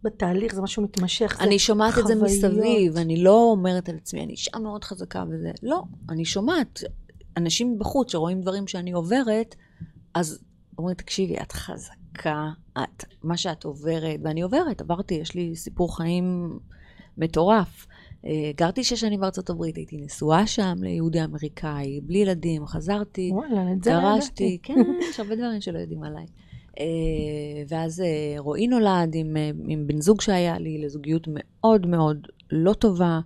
[0.03, 1.37] בתהליך, זה משהו מתמשך.
[1.41, 2.45] אני שומעת את זה חוויות.
[2.45, 5.51] מסביב, אני לא אומרת על עצמי, אני אישה מאוד חזקה וזה.
[5.63, 6.79] לא, אני שומעת
[7.37, 9.55] אנשים בחוץ שרואים דברים שאני עוברת,
[10.13, 10.39] אז
[10.77, 16.59] אומרים, תקשיבי, את חזקה, את, מה שאת עוברת, ואני עוברת, עברתי, יש לי סיפור חיים
[17.17, 17.87] מטורף.
[18.25, 23.71] אה, גרתי שש שנים בארצות הברית, הייתי נשואה שם ליהודי אמריקאי, בלי ילדים, חזרתי, וואלה,
[23.71, 24.59] את זה לא גרשתי, ידעתי.
[24.63, 26.25] כן, יש הרבה דברים שלא יודעים עליי.
[26.79, 26.85] אה,
[27.67, 33.19] ואז אה, רועי נולד עם, עם בן זוג שהיה לי, לזוגיות מאוד מאוד לא טובה.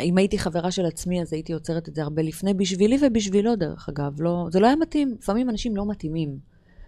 [0.00, 3.88] אם הייתי חברה של עצמי, אז הייתי עוצרת את זה הרבה לפני, בשבילי ובשבילו, דרך
[3.88, 4.20] אגב.
[4.20, 5.16] לא, זה לא היה מתאים.
[5.18, 6.38] לפעמים אנשים לא מתאימים.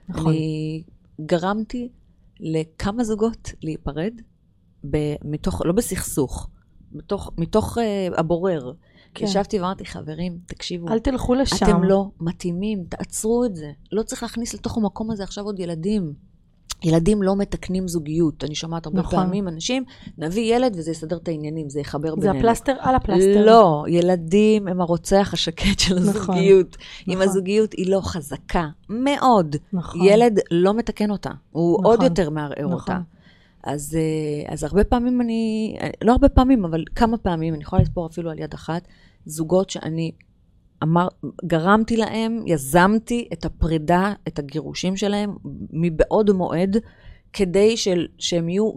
[0.09, 0.33] נכון.
[0.33, 0.83] אני
[1.21, 1.89] גרמתי
[2.41, 4.13] לכמה זוגות להיפרד,
[4.91, 6.51] ב, מתוך, לא בסכסוך,
[6.93, 7.81] מתוך, מתוך uh,
[8.19, 8.73] הבורר.
[9.15, 9.25] כן.
[9.25, 11.57] ישבתי ואמרתי, חברים, תקשיבו, אל תלכו לשם.
[11.67, 13.71] אתם לא מתאימים, תעצרו את זה.
[13.93, 16.15] לא צריך להכניס לתוך המקום הזה עכשיו עוד ילדים.
[16.85, 18.45] ילדים לא מתקנים זוגיות.
[18.45, 19.19] אני שומעת הרבה נכון.
[19.19, 19.85] פעמים אנשים,
[20.19, 22.39] נביא ילד וזה יסדר את העניינים, זה יחבר זה בינינו.
[22.39, 23.47] הפלסטר על הפלסטר.
[23.47, 26.77] לא, ילדים הם הרוצח השקט של נכון, הזוגיות.
[27.09, 27.29] אם נכון.
[27.29, 30.01] הזוגיות היא לא חזקה, מאוד, נכון.
[30.05, 32.73] ילד לא מתקן אותה, הוא נכון, עוד יותר מערער נכון.
[32.73, 32.99] אותה.
[33.65, 38.07] אז, אה, אז הרבה פעמים אני, לא הרבה פעמים, אבל כמה פעמים, אני יכולה לספור
[38.07, 38.89] אפילו על יד אחת,
[39.27, 40.13] זוגות שאני
[40.83, 41.09] אמר,
[41.47, 45.37] גרמתי להם, יזמתי את הפרידה, את הגירושים שלהם
[45.71, 46.77] מבעוד מועד,
[47.33, 48.71] כדי של, שהם יהיו.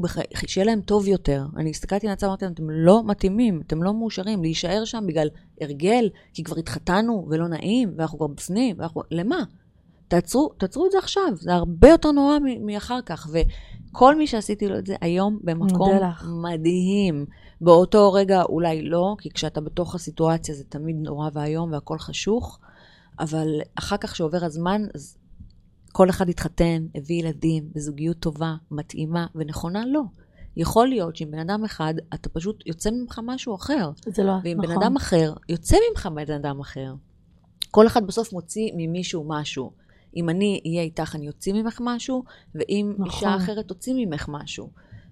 [0.46, 1.46] שיהיה להם טוב יותר.
[1.58, 5.28] אני הסתכלתי על הצד, אמרתי להם, אתם לא מתאימים, אתם לא מאושרים, להישאר שם בגלל
[5.62, 9.02] הרגל, כי כבר התחתנו ולא נעים, ואנחנו כבר בפנים, ואנחנו...
[9.12, 9.44] למה?
[10.08, 13.30] תעצרו, תעצרו את זה עכשיו, זה הרבה יותר נורא מאחר כך.
[13.32, 15.90] וכל מי שעשיתי לו את זה היום במקום.
[16.44, 17.26] מדהים.
[17.62, 22.60] באותו רגע אולי לא, כי כשאתה בתוך הסיטואציה זה תמיד נורא ואיום והכל חשוך,
[23.20, 25.18] אבל אחר כך שעובר הזמן, אז
[25.92, 30.02] כל אחד התחתן, הביא ילדים, בזוגיות טובה, מתאימה ונכונה, לא.
[30.58, 33.92] יכול להיות שעם בן אדם אחד, אתה פשוט יוצא ממך משהו אחר.
[34.08, 34.76] זה לא, ועם נכון.
[34.76, 36.94] בן אדם אחר, יוצא ממך בן אדם אחר.
[37.72, 39.72] כל אחד בסוף מוציא ממישהו משהו.
[40.16, 42.24] אם אני אהיה איתך, אני אוציא ממך משהו,
[42.56, 43.30] ואם נכון.
[43.30, 44.70] אישה אחרת תוציא ממך משהו.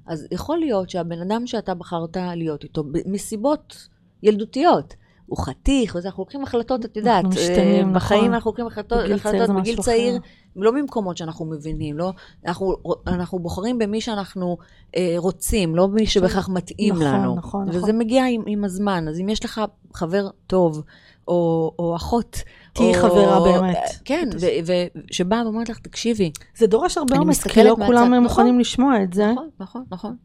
[0.08, 3.88] אז יכול להיות שהבן אדם שאתה בחרת להיות איתו, מסיבות
[4.24, 8.34] ילדותיות, הוא חתיך, וזה, אנחנו לוקחים החלטות, את יודעת, אנחנו משתנים, אה, בחיים נכון.
[8.34, 10.20] אנחנו לוקחים החלטות, בגיל צעיר החלטות זה בגיל צעיר.
[10.56, 12.12] לא ממקומות שאנחנו מבינים, לא,
[12.46, 12.76] אנחנו,
[13.08, 14.58] אנחנו בוחרים במי שאנחנו
[14.96, 17.36] אה, רוצים, לא במי שבהכרח מתאים נכון, לנו.
[17.36, 17.98] נכון, וזה נכון.
[17.98, 19.62] מגיע עם, עם הזמן, אז אם יש לך
[19.94, 20.84] חבר טוב,
[21.28, 22.38] או, או אחות,
[22.74, 23.78] תהיי חברה באמת.
[24.06, 28.24] כן, ו- ו- שבאה ואומרת לך, תקשיבי, זה דורש הרבה אומץ, כי לא כולם נכון.
[28.24, 29.32] מוכנים לשמוע את זה.
[29.32, 30.16] נכון, נכון, נכון.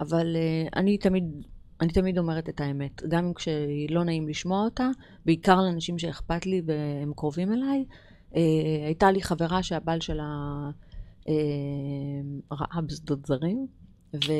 [0.00, 1.24] אבל uh, אני תמיד,
[1.80, 4.88] אני תמיד אומרת את האמת, גם כשלא נעים לשמוע אותה,
[5.26, 7.84] בעיקר לאנשים שאכפת לי והם קרובים אליי.
[8.30, 8.36] Uh,
[8.86, 10.24] הייתה לי חברה שהבעל שלה
[12.52, 13.66] ראה בשדות זרים,
[14.14, 14.32] ו...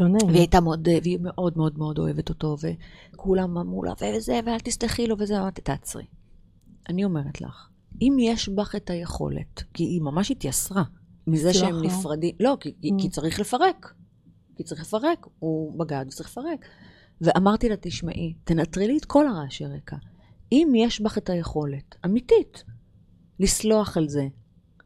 [0.00, 0.26] לא נעים.
[0.26, 2.56] והיא הייתה מאוד, והיא מאוד מאוד מאוד אוהבת אותו,
[3.14, 6.04] וכולם אמרו לה, וזה, ואל תסלחי לו, וזה, אמרתי, תעצרי.
[6.88, 7.68] אני אומרת לך,
[8.02, 10.82] אם יש בך את היכולת, כי היא ממש התייסרה
[11.26, 11.82] מזה שהם לו.
[11.82, 13.02] נפרדים, לא, כי, Mm.
[13.02, 13.94] כי צריך לפרק.
[14.56, 16.64] כי צריך לפרק, הוא בגד וצריך לפרק.
[17.20, 19.96] ואמרתי לה, תשמעי, תנטרי לי את כל הרעשי רקע.
[20.52, 22.64] אם יש בך את היכולת, אמיתית,
[23.40, 24.26] לסלוח על זה,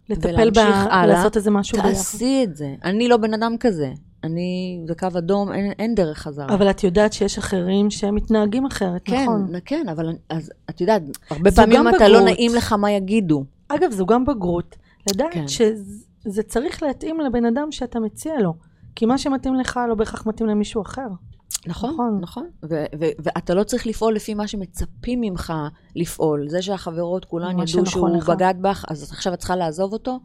[0.09, 0.59] לטפל ב...
[0.59, 1.89] הלאה, לעשות איזה משהו ביחד.
[1.93, 2.75] תעשי את זה.
[2.85, 3.93] אני לא בן אדם כזה.
[4.25, 6.55] אני, זה קו אדום, אין, אין דרך חזרה.
[6.55, 9.53] אבל את יודעת שיש אחרים שהם מתנהגים אחרת, כן, נכון.
[9.65, 12.21] כן, אבל אני- אז את יודעת, הרבה פעמים אתה לא.
[12.21, 13.45] נעים לך מה יגידו.
[13.69, 14.77] אגב, זו גם בגרות.
[15.13, 15.49] לדעת כן.
[15.49, 15.61] ש...
[16.25, 18.55] זה צריך להתאים לבן אדם שאתה מציע לו.
[18.97, 21.07] כי מה שמתאים לך לא בהכרח מתאים למישהו אחר.
[21.67, 22.19] נכון, נכון.
[22.21, 22.47] נכון.
[22.63, 25.53] ו- ו- ואתה לא צריך לפעול לפי מה שמצפים ממך
[25.97, 26.49] לפעול.
[26.49, 28.29] זה שהחברות כולן ידעו שהוא לך.
[28.31, 30.19] בגד בך, אז עכשיו את צריכה לעזוב אותו?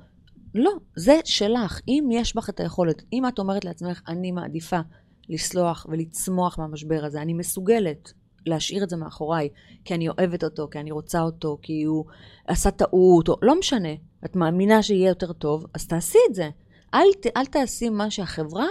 [0.57, 1.81] לא, זה שלך.
[1.87, 4.79] אם יש בך את היכולת, אם את אומרת לעצמך, אני מעדיפה
[5.29, 8.13] לסלוח ולצמוח מהמשבר הזה, אני מסוגלת
[8.45, 9.49] להשאיר את זה מאחוריי,
[9.85, 12.05] כי אני אוהבת אותו, כי אני רוצה אותו, כי הוא
[12.47, 13.93] עשה טעות, או לא משנה,
[14.25, 16.49] את מאמינה שיהיה יותר טוב, אז תעשי את זה.
[16.93, 18.67] אל, אל תעשי מה שהחברה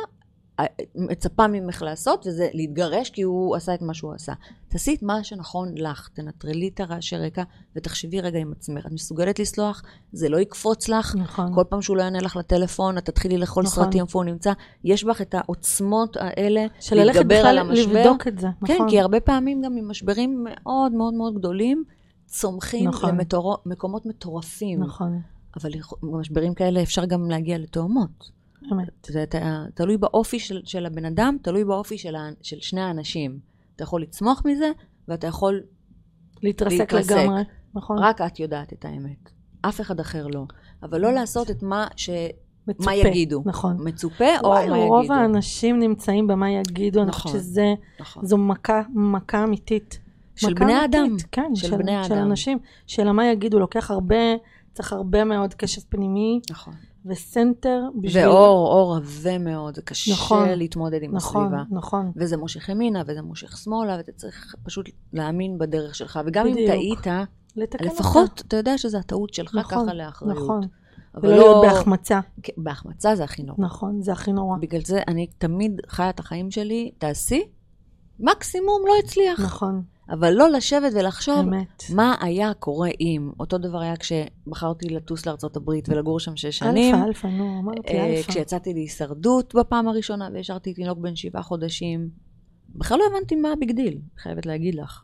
[0.95, 4.33] מצפה ממך לעשות, וזה להתגרש כי הוא עשה את מה שהוא עשה.
[4.69, 7.43] תעשי את מה שנכון לך, תנטרלי את הרעשי רקע
[7.77, 8.87] ותחשבי רגע עם עצמך.
[8.87, 11.15] את מסוגלת לסלוח, זה לא יקפוץ לך.
[11.17, 11.55] נכון.
[11.55, 13.85] כל פעם שהוא לא יענה לך לטלפון, את תתחילי לאכול נכון.
[13.85, 14.53] סרטים איפה הוא נמצא.
[14.85, 17.71] יש בך את העוצמות האלה של ללכת בכלל.
[17.73, 18.49] לבדוק את זה.
[18.67, 18.91] כן, נכון.
[18.91, 21.85] כי הרבה פעמים גם ממשברים מאוד מאוד מאוד גדולים,
[22.27, 23.19] צומחים נכון.
[23.67, 24.83] למקומות מטורפים.
[24.83, 25.21] נכון,
[25.57, 25.71] אבל
[26.03, 28.36] במשברים כאלה אפשר גם להגיע לתאומות.
[28.73, 29.07] אמת.
[29.11, 29.35] זה ת-
[29.75, 33.39] תלוי באופי של, של הבן אדם, תלוי באופי של, ה- של שני האנשים.
[33.77, 34.71] אתה יכול לצמוח מזה,
[35.09, 35.61] ואתה יכול,
[36.43, 37.13] להתרסק להתרסק.
[37.13, 37.43] לגמרי.
[37.75, 37.99] נכון.
[37.99, 39.31] רק את יודעת את האמת.
[39.63, 40.45] אף אחד אחר לא.
[40.83, 42.11] אבל לא לעשות את מה, ש,
[42.69, 42.91] מצופה.
[42.91, 43.43] מה יגידו.
[43.45, 43.77] נכון.
[43.81, 45.15] מצופה או וואי, מה רוב יגידו.
[45.15, 47.23] האנשים נמצאים במה יגידו, אני נכון.
[47.23, 48.27] חושבת שזה, נכון.
[48.27, 50.01] זו מכה, מכה אמיתית.
[50.37, 51.17] של מכה בני אמיתית, אדם.
[51.33, 52.27] כן, של של, בני של האדם.
[52.27, 52.59] אנשים.
[52.87, 54.17] של מה יגידו, לוקח הרבה,
[54.75, 56.75] צריך הרבה מאוד קשב פנימי נכון.
[57.07, 58.29] וסנטר בשביל...
[58.29, 60.49] ואור, אור עבה מאוד, זה קשה נכון.
[60.49, 61.63] להתמודד עם נכון, הסביבה.
[61.71, 62.13] נכון.
[62.17, 66.21] וזה מושך ימינה, וזה מושך שמאלה, ואתה צריך פשוט להאמין בדרך שלך.
[66.27, 66.71] וגם אם בדיוק.
[66.71, 67.17] טעית,
[67.57, 70.37] לתקן לפחות אתה יודע שזו הטעות שלך, נכון, ככה לאחריות.
[70.37, 70.61] נכון.
[71.15, 72.21] אבל ולא להיות בהחמצה.
[72.43, 73.59] כן, בהחמצה זה הכי נורא.
[73.59, 74.59] נכון, זה הכי נורא.
[74.59, 77.49] בגלל זה אני תמיד חיה את החיים שלי, תעשי,
[78.21, 79.41] מקסימום לא הצליח.
[79.41, 81.83] נכון, אבל לא לשבת ולחשוב אמת.
[81.95, 83.31] מה היה קורה אם.
[83.41, 85.23] אותו דבר היה כשבחרתי לטוס
[85.57, 86.95] הברית ולגור שם שש שנים.
[86.95, 88.29] אלפא, אלפא, נו, אמרתי אה, אלפא.
[88.29, 92.09] כשיצאתי להישרדות בפעם הראשונה והשארתי תינוק בן שבעה חודשים,
[92.69, 95.03] בכלל לא הבנתי מה הביג דיל, חייבת להגיד לך.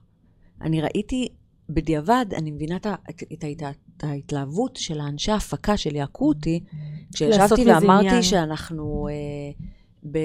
[0.60, 1.28] אני ראיתי,
[1.68, 3.62] בדיעבד, אני מבינה את, את, את,
[3.96, 8.22] את ההתלהבות של האנשי ההפקה של יעקו אותי, לעשות כשישבתי ואמרתי עניין.
[8.22, 9.64] שאנחנו אה,
[10.10, 10.18] ב...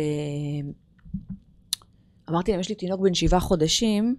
[2.29, 4.15] אמרתי להם, יש לי תינוק בן שבעה חודשים,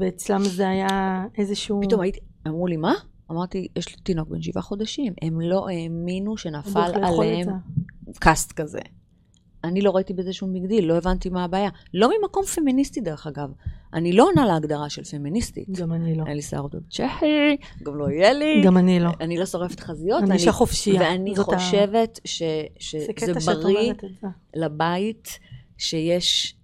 [0.00, 1.80] ואצלם זה היה איזשהו...
[1.82, 2.94] פתאום הייתי, אמרו לי, מה?
[3.30, 5.12] אמרתי, יש לי תינוק בן שבעה חודשים.
[5.22, 7.48] הם לא האמינו שנפל עליהם.
[8.18, 8.78] cast כזה.
[9.64, 11.70] אני לא ראיתי בזה שום big deal, לא הבנתי מה הבעיה.
[11.94, 13.48] לא ממקום פמיניסטי, דרך אגב.
[13.94, 15.70] אני לא עונה להגדרה של פמיניסטית.
[15.70, 16.24] גם אני לא.
[16.26, 18.62] אין לי שיער שחי, גם לא יהיה לי.
[18.64, 19.10] גם אני לא.
[19.20, 20.22] אני לא שורפת חזיות.
[20.22, 21.00] אני אישה חופשייה.
[21.00, 23.92] ואני ה- חושבת זה שזה בריא.
[24.56, 25.38] לבית,
[25.78, 26.56] שיש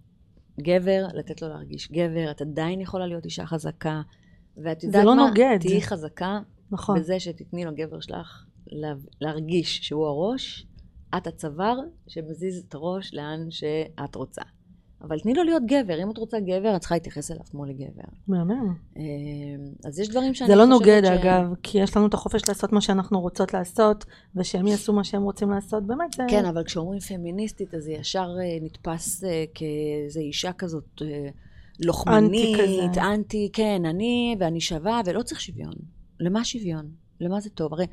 [0.60, 4.02] גבר, לתת לו להרגיש גבר, את עדיין יכולה להיות אישה חזקה.
[4.56, 5.28] ואת יודעת לא מה?
[5.28, 5.58] נוגד.
[5.60, 6.38] תהיי חזקה
[6.70, 6.98] נכון.
[6.98, 10.66] בזה שתתני לגבר שלך לה- להרגיש שהוא הראש,
[11.16, 11.76] את הצוואר
[12.08, 14.42] שמזיז את הראש לאן שאת רוצה.
[15.02, 16.02] אבל תני לו להיות גבר.
[16.02, 18.02] אם את רוצה גבר, את צריכה להתייחס אליו כמו לגבר.
[18.28, 18.74] מהמם.
[18.96, 19.02] אה,
[19.84, 21.08] אז יש דברים שאני זה לא חושבת נוגד, ש...
[21.08, 24.04] אגב, כי יש לנו את החופש לעשות מה שאנחנו רוצות לעשות,
[24.36, 26.22] ושהם יעשו מה שהם רוצים לעשות, באמת זה...
[26.28, 31.02] כן, אבל כשאומרים פמיניסטית, אז זה ישר אה, נתפס אה, כאיזו אישה כזאת
[31.80, 33.02] לוחמנית, אנטי כזה.
[33.02, 35.74] אנטי, כן, אני ואני שווה, ולא צריך שוויון.
[36.20, 36.90] למה שוויון?
[37.20, 37.74] למה זה טוב?
[37.74, 37.86] הרי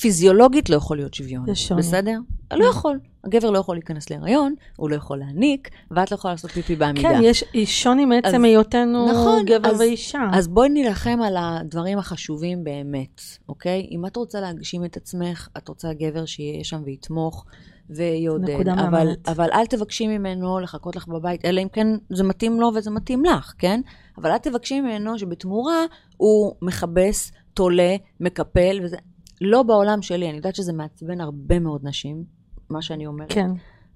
[0.00, 1.48] פיזיולוגית לא יכול להיות שוויון.
[1.48, 1.80] יש שוני.
[1.80, 2.18] בסדר?
[2.52, 2.98] לא יכול.
[3.24, 7.08] הגבר לא יכול להיכנס להיריון, הוא לא יכול להעניק, ואת לא יכולה לעשות פיפי בעמידה.
[7.08, 7.20] כן,
[7.54, 10.18] יש שוני מעצם היותנו נכון, גבר אז- ואישה.
[10.32, 13.88] אז בואי נילחם על הדברים החשובים באמת, אוקיי?
[13.90, 17.44] אם את רוצה להגשים את עצמך, את רוצה גבר שיהיה שם ויתמוך
[17.90, 18.68] ויעודד.
[18.68, 19.08] אבל.
[19.26, 23.24] אבל אל תבקשי ממנו לחכות לך בבית, אלא אם כן זה מתאים לו וזה מתאים
[23.24, 23.80] לך, כן?
[24.18, 25.84] אבל אל תבקשי ממנו שבתמורה
[26.16, 28.96] הוא מכבס, תולה, מקפל, וזה...
[29.40, 32.24] לא בעולם שלי, אני יודעת שזה מעצבן הרבה מאוד נשים,
[32.70, 33.32] מה שאני אומרת.
[33.32, 33.50] כן,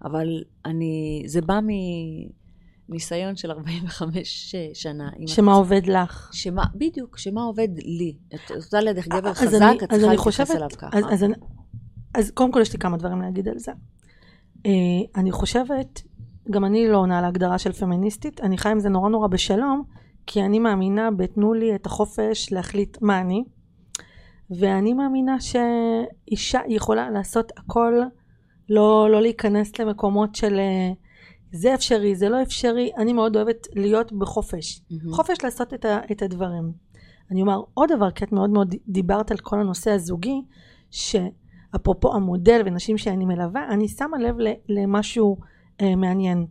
[0.05, 0.27] אבל
[0.67, 1.61] אני, זה בא
[2.89, 5.11] מניסיון של 45 שנה.
[5.19, 6.31] אם את שמה עובד לך.
[6.33, 8.17] שמה, בדיוק, שמה עובד לי.
[8.35, 10.99] את רוצה לידך גבר אז חזק, אני- את צריכה להתייחס אליו ככה.
[10.99, 11.35] אז, אז, אני-
[12.15, 13.73] אז קודם כל יש לי כמה דברים להגיד על זה.
[14.67, 14.71] אה,
[15.17, 16.03] אני חושבת,
[16.51, 19.83] גם אני לא עונה להגדרה של פמיניסטית, אני חיה עם זה נורא נורא בשלום,
[20.27, 23.45] כי אני מאמינה בתנו לי את החופש להחליט מה אני,
[24.51, 27.95] ואני מאמינה שאישה יכולה לעשות הכל,
[28.69, 30.93] לא, לא להיכנס למקומות של אה,
[31.53, 34.81] זה אפשרי, זה לא אפשרי, אני מאוד אוהבת להיות בחופש.
[34.91, 35.13] מהמם.
[35.13, 36.73] חופש לעשות את, ה, את הדברים.
[37.31, 40.43] אני אומר עוד דבר, כי את מאוד מאוד דיברת על כל הנושא הזוגי,
[40.91, 45.37] שאפרופו המודל ונשים שאני מלווה, אני שמה לב ל- למשהו
[45.81, 46.47] אה, מעניין.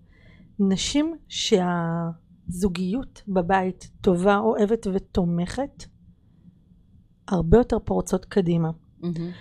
[0.59, 5.85] נשים שהזוגיות בבית טובה, אוהבת ותומכת,
[7.31, 8.69] הרבה יותר פורצות קדימה.
[9.01, 9.31] מהמם.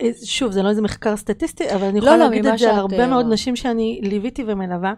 [0.00, 2.58] אה, שוב, זה לא איזה מחקר סטטיסטי, אבל אני לא, יכולה לא, להגיד ממה את
[2.58, 3.34] זה על הרבה אה, מאוד רואה.
[3.34, 4.94] נשים שאני ליוויתי ומלווה,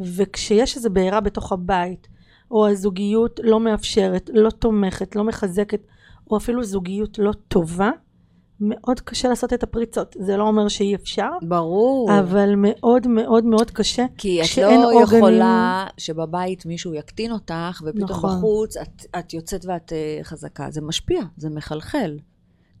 [0.00, 2.08] וכשיש איזו בעירה בתוך הבית,
[2.50, 5.80] או הזוגיות לא מאפשרת, לא תומכת, לא מחזקת,
[6.30, 7.90] או אפילו זוגיות לא טובה,
[8.60, 10.16] מאוד קשה לעשות את הפריצות.
[10.18, 12.18] זה לא אומר שאי אפשר, ברור.
[12.18, 14.06] אבל מאוד מאוד מאוד קשה.
[14.18, 18.36] כי את לא עוגנים- יכולה שבבית מישהו יקטין אותך, ופתאום נכון.
[18.38, 20.66] בחוץ את, את יוצאת ואת uh, חזקה.
[20.70, 22.18] זה משפיע, זה מחלחל.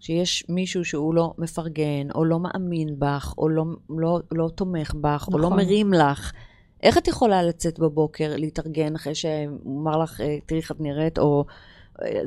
[0.00, 5.28] שיש מישהו שהוא לא מפרגן, או לא מאמין בך, או לא, לא, לא תומך בך,
[5.32, 5.58] או לא נכון.
[5.58, 6.32] מרים לך,
[6.82, 11.18] איך את יכולה לצאת בבוקר, להתארגן אחרי שהוא אמר לך, אה, תראי איך את נראית,
[11.18, 11.54] או אה,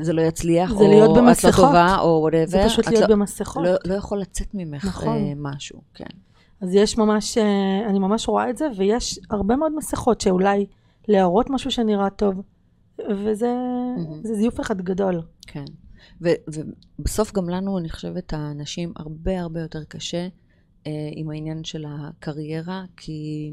[0.02, 1.56] זה לא יצליח, זה או להיות את לא במסכות.
[1.56, 2.46] טובה, או וואטאבר.
[2.46, 3.64] זה פשוט להיות לא, במסכות.
[3.66, 5.18] לא, לא יכול לצאת ממך נכון.
[5.18, 6.06] אה, משהו, כן.
[6.62, 10.66] אז יש ממש, אה, אני ממש רואה את זה, ויש הרבה מאוד מסכות שאולי
[11.08, 12.42] להראות משהו שנראה טוב,
[13.10, 13.56] וזה.
[14.24, 15.22] זה זיוף אחד גדול.
[15.48, 15.66] כן.
[16.22, 16.52] ו-
[17.00, 20.28] ובסוף גם לנו, אני חושבת, הנשים הרבה הרבה יותר קשה
[20.88, 23.52] אה, עם העניין של הקריירה, כי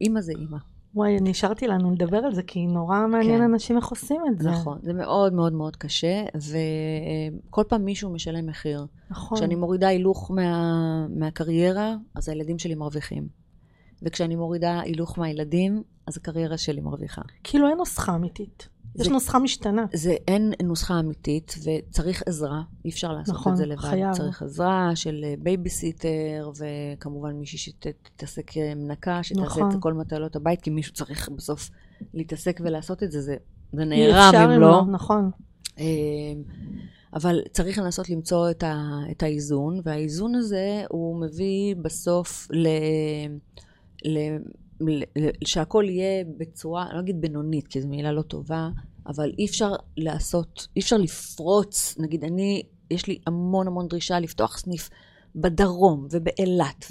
[0.00, 0.58] אימא זה אימא.
[0.96, 3.44] וואי, נשארתי לנו לדבר על זה, כי נורא מעניין כן.
[3.44, 4.50] אנשים איך עושים את זה.
[4.50, 4.78] נכון.
[4.82, 6.24] זה מאוד מאוד מאוד קשה,
[7.48, 8.86] וכל פעם מישהו משלם מחיר.
[9.10, 9.38] נכון.
[9.38, 13.28] כשאני מורידה הילוך מה, מהקריירה, אז הילדים שלי מרוויחים.
[14.02, 17.22] וכשאני מורידה הילוך מהילדים, אז הקריירה שלי מרוויחה.
[17.44, 18.68] כאילו אין נוסחה אמיתית.
[18.98, 19.84] יש נוסחה משתנה.
[19.92, 23.80] זה אין נוסחה אמיתית, וצריך עזרה, אי אפשר לעשות נכון, את זה לבד.
[23.80, 24.12] חייב.
[24.12, 29.70] צריך עזרה של אה, בייביסיטר, וכמובן מישהי שתתעסק אה, מנקה, שתעשה נכון.
[29.70, 31.70] את כל מטלות הבית, כי מישהו צריך בסוף
[32.14, 33.36] להתעסק ולעשות את זה, זה,
[33.72, 34.82] זה נערם אם לא.
[34.90, 35.30] נכון.
[35.78, 35.84] אה,
[37.14, 42.68] אבל צריך לנסות למצוא את, ה, את האיזון, והאיזון הזה הוא מביא בסוף ל,
[44.04, 44.18] ל
[45.44, 48.68] שהכל יהיה בצורה, אני לא אגיד בינונית, כי זו מילה לא טובה,
[49.06, 54.58] אבל אי אפשר לעשות, אי אפשר לפרוץ, נגיד אני, יש לי המון המון דרישה לפתוח
[54.58, 54.90] סניף
[55.36, 56.86] בדרום ובאילת.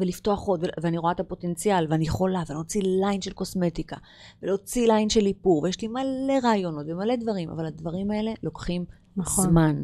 [0.00, 0.64] ולפתוח עוד.
[0.82, 3.96] ואני רואה את הפוטנציאל, ואני יכולה, ולהוציא line של קוסמטיקה,
[4.42, 8.84] ולהוציא line של איפור, ויש לי מלא רעיונות ומלא דברים, אבל הדברים האלה לוקחים
[9.16, 9.44] נכון.
[9.44, 9.82] זמן.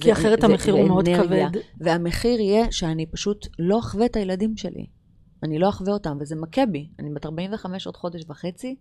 [0.00, 1.08] כי אחרת המחיר הוא מאוד.
[1.16, 1.50] כבד.
[1.80, 4.86] והמחיר יהיה שאני פשוט לא אחווה את הילדים שלי.
[5.42, 6.88] אני לא אחווה אותם, וזה מכה בי.
[6.98, 8.76] אני בת 45 עוד חודש וחצי,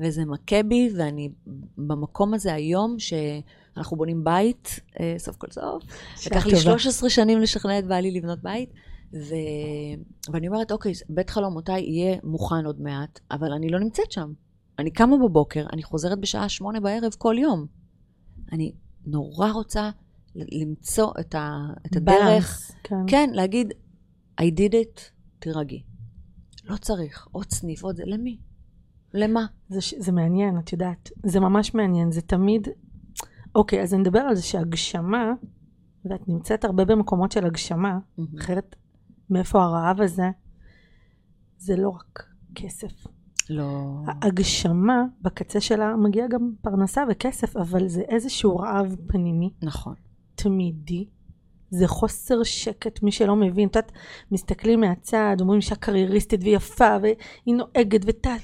[0.00, 1.30] וזה מכה בי, ואני
[1.78, 5.82] במקום הזה היום, שאנחנו בונים בית, אה, סוף כל סוף.
[6.26, 6.78] לקח לי טובה.
[6.78, 8.72] 13 שנים לשכנע את בעלי לבנות בית,
[9.12, 9.34] ו...
[10.32, 14.32] ואני אומרת, אוקיי, בית חלומותיי יהיה מוכן עוד מעט, אבל אני לא נמצאת שם.
[14.78, 17.66] אני קמה בבוקר, אני חוזרת בשעה שמונה בערב כל יום.
[18.52, 18.72] אני
[19.06, 19.90] נורא רוצה
[20.34, 21.58] למצוא את, ה...
[21.86, 22.14] את הדרך.
[22.18, 22.96] בלנס, כן.
[23.06, 23.72] כן, להגיד,
[24.40, 25.82] I did it, תירגעי.
[26.64, 28.38] לא צריך עוד סניף, עוד זה, למי?
[29.14, 29.46] למה?
[29.68, 31.10] זה, זה מעניין, את יודעת.
[31.24, 32.68] זה ממש מעניין, זה תמיד...
[33.54, 35.32] אוקיי, אז אני אדבר על זה שהגשמה,
[36.04, 37.98] ואת נמצאת הרבה במקומות של הגשמה,
[38.38, 38.76] אחרת
[39.30, 40.30] מאיפה הרעב הזה?
[41.58, 42.24] זה לא רק
[42.54, 43.06] כסף.
[43.50, 44.02] לא...
[44.06, 49.94] ההגשמה, בקצה שלה, מגיע גם פרנסה וכסף, אבל זה איזשהו רעב פנימי, נכון.
[50.34, 51.08] תמידי.
[51.70, 53.68] זה חוסר שקט, מי שלא מבין.
[53.68, 53.92] את יודעת,
[54.32, 58.36] מסתכלים מהצד, אומרים אישה קרייריסטית ויפה, והיא נוהגת וטל.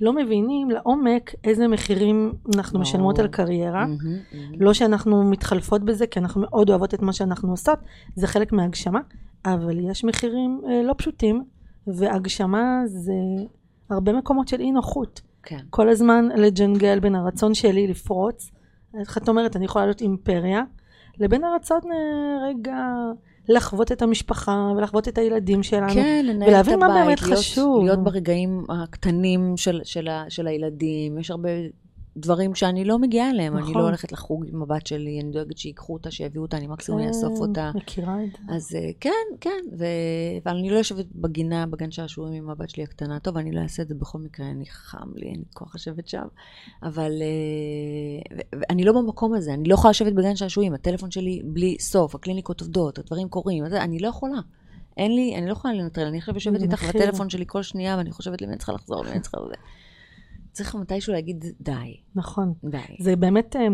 [0.00, 2.80] לא מבינים לעומק איזה מחירים אנחנו.
[2.80, 3.86] משלמות על קריירה.
[3.86, 4.62] מהמם, מהמם.
[4.62, 7.78] לא שאנחנו מתחלפות בזה, כי אנחנו מאוד אוהבות את מה שאנחנו עושות,
[8.14, 9.00] זה חלק מהגשמה,
[9.44, 11.44] אבל יש מחירים אה, לא פשוטים,
[11.86, 13.12] והגשמה זה
[13.90, 15.20] הרבה מקומות של אי נוחות.
[15.42, 15.58] כן.
[15.70, 18.50] כל הזמן לג'נגל בין הרצון שלי לפרוץ,
[19.00, 20.62] איך את אומרת, אני יכולה להיות אימפריה,
[21.20, 22.76] לבין הרצון אה, רגע
[23.48, 25.92] לחוות את המשפחה ולחוות את הילדים שלנו.
[25.94, 27.84] כן, לנהל את ולהבין מה הבית, באמת להיות, חשוב.
[27.84, 31.18] להיות ברגעים הקטנים של, של, של הילדים.
[31.18, 31.48] יש הרבה
[32.16, 33.56] דברים שאני לא מגיעה אליהם.
[33.56, 33.74] אני נכון.
[33.74, 37.34] לא הולכת לחוג עם הבת שלי, אני דואגת שיקחו אותה, שיביאו אותה, אני מקסימום אאסוף
[37.34, 37.70] כן, אותה.
[37.74, 38.54] מכירה את זה.
[38.54, 39.84] אז אה, כן, כן, ו...
[40.44, 43.18] אבל אני לא יושבת בגינה, בגן שעשועים עם הבת שלי הקטנה.
[43.18, 46.08] טוב, אני לא אעשה את זה בכל מקרה, אני חם לי, אין לי כוח לשבת
[46.08, 46.26] שם.
[46.82, 51.76] אבל אה, ואני לא במקום הזה, אני לא יכולה לשבת בגן שעשועים, הטלפון שלי בלי
[51.80, 54.38] סוף, הקליניקות עובדות, הדברים קורים, אז אני לא יכולה.
[54.96, 56.84] אין לי, אני לא יכולה לנטרל, אני עכשיו יושבת איתך.
[56.84, 59.38] בטלפון שלי כל שנייה, ואני חושבת למי אני צריכה לחזור, למי אני צריכה...
[60.56, 61.72] צריך מתישהו להגיד, די,
[62.14, 62.54] נכון.
[62.64, 62.78] די.
[63.00, 63.66] זה באמת, אה,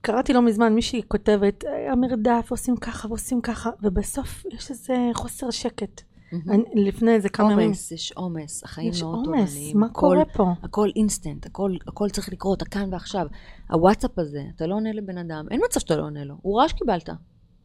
[0.00, 5.50] קראתי לא מזמן מישהי כותבת, "אה, המרדף, עושים ככה ועושים ככה, ובסוף יש איזה חוסר
[5.50, 6.02] שקט.
[6.48, 7.66] אני, לפני איזה כמה ימים.
[7.66, 9.78] עומס, יש עומס, החיים יש מאוד עומס, תורניים.
[9.80, 10.52] מה הכל- קורה פה?
[10.62, 13.26] הכל אינסטנט, הכל, הכל צריך לקרות, כאן ועכשיו.
[13.70, 16.68] הוואטסאפ הזה, אתה לא עונה לבן אדם, אין מצב שאתה לא עונה לו, הוא ראה
[16.68, 17.08] שקיבלת.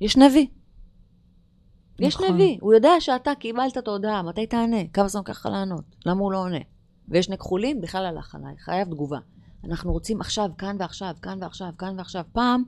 [0.02, 0.48] יש נביא.
[2.00, 2.28] יש נכון.
[2.34, 4.88] נביא, הוא יודע שאתה קיבלת את ההודעה, מתי תענה?
[4.94, 5.84] כמה זמן לך לענות?
[6.06, 6.58] למה הוא לא עונה?
[7.12, 9.20] ויש נכחולים, בכלל הלך עליי, חייב תגובה.
[9.64, 12.24] אנחנו רוצים עכשיו, כאן ועכשיו, כאן ועכשיו, כאן ועכשיו.
[12.34, 12.64] פעם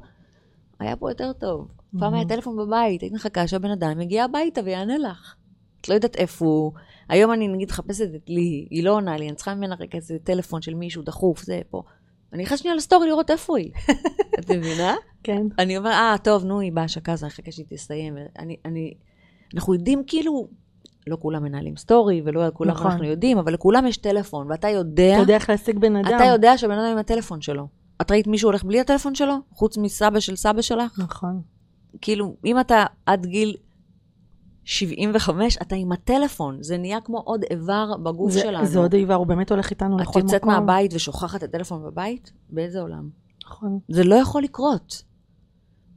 [0.79, 1.67] היה פה יותר טוב.
[1.99, 5.35] פעם היה טלפון בבית, היית מחכה שהבן אדם יגיע הביתה ויענה לך.
[5.81, 6.71] את לא יודעת איפה הוא.
[7.09, 10.17] היום אני נגיד מחפשת את לי, היא לא עונה לי, אני צריכה ממנה רגע איזה
[10.23, 11.83] טלפון של מישהו דחוף, זה פה.
[12.33, 13.71] אני נכנסת שנייה לסטורי לראות איפה היא.
[14.39, 14.95] את מבינה?
[15.23, 15.47] כן.
[15.59, 18.17] אני אומרת, אה, טוב, נו, היא בהשקה, אז אני אחכה שהיא תסתיים.
[18.39, 18.93] אני, אני,
[19.55, 20.47] אנחנו יודעים כאילו,
[21.07, 22.91] לא כולם מנהלים סטורי, ולא על כולם נכון.
[22.91, 26.15] אנחנו יודעים, אבל לכולם יש טלפון, ואתה יודע, אתה יודע איך להשיג בן אדם.
[26.15, 27.67] אתה יודע שהבן אדם עם הטלפון שלו.
[28.01, 29.35] את ראית מישהו הולך בלי הטלפון שלו?
[29.53, 30.99] חוץ מסבא של סבא שלך?
[30.99, 31.41] נכון.
[32.01, 33.55] כאילו, אם אתה עד גיל
[34.63, 36.57] 75, אתה עם הטלפון.
[36.63, 38.65] זה נהיה כמו עוד איבר בגוף זה- שלנו.
[38.65, 40.21] זה עוד איבר, הוא באמת הולך איתנו את לכל מקום.
[40.21, 42.31] יוצאת מהבית ושוכחת את הטלפון בבית?
[42.49, 43.09] באיזה עולם?
[43.47, 43.79] נכון.
[43.89, 45.03] זה לא יכול לקרות.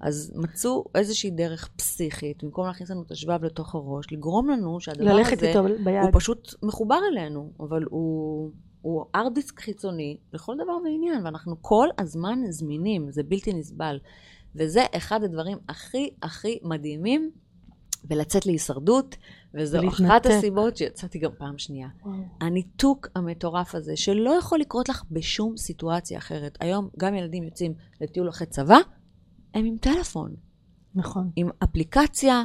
[0.01, 5.15] אז מצאו איזושהי דרך פסיכית, במקום להכניס לנו את השבב לתוך הראש, לגרום לנו שהדבר
[5.15, 6.03] ללכת הזה, איתו הוא ביד.
[6.13, 8.51] פשוט מחובר אלינו, אבל הוא,
[8.83, 13.99] הוא ארט דיסק חיצוני לכל דבר ועניין, ואנחנו כל הזמן זמינים, זה בלתי נסבל.
[14.55, 17.31] וזה אחד הדברים הכי הכי מדהימים
[18.11, 19.17] ולצאת להישרדות,
[19.55, 20.05] וזו ולהתנתק.
[20.05, 21.89] אחת הסיבות שיצאתי גם פעם שנייה.
[22.05, 22.17] וואו.
[22.41, 26.59] הניתוק המטורף הזה, שלא יכול לקרות לך בשום סיטואציה אחרת.
[26.61, 28.79] היום גם ילדים יוצאים לטיול אחרי צבא,
[29.57, 30.35] הם עם טלפון,
[30.95, 31.31] נכון.
[31.37, 32.45] עם אפליקציה.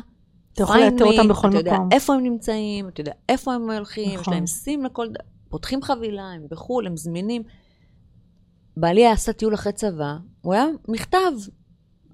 [0.53, 1.89] אתה יכול לאתר אותם בכל אתה יודע מקום.
[1.91, 4.33] איפה הם נמצאים, אתה יודע איפה הם הולכים, יש נכון.
[4.33, 5.07] להם סים לכל...
[5.09, 5.17] ד-
[5.49, 7.43] פותחים חבילה, הם בחו"ל, הם זמינים.
[8.77, 11.31] בעלי עשה טיול אחרי צבא, הוא היה מכתב.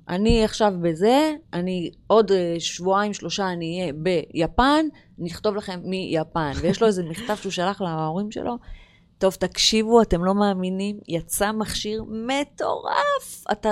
[0.09, 4.85] אני עכשיו בזה, אני עוד אה, שבועיים, שלושה אני אהיה ביפן,
[5.17, 6.51] נכתוב לכם מיפן.
[6.61, 8.57] ויש לו איזה מכתב שהוא שלח להורים שלו.
[9.17, 13.43] טוב, תקשיבו, אתם לא מאמינים, יצא מכשיר מטורף.
[13.51, 13.69] אתה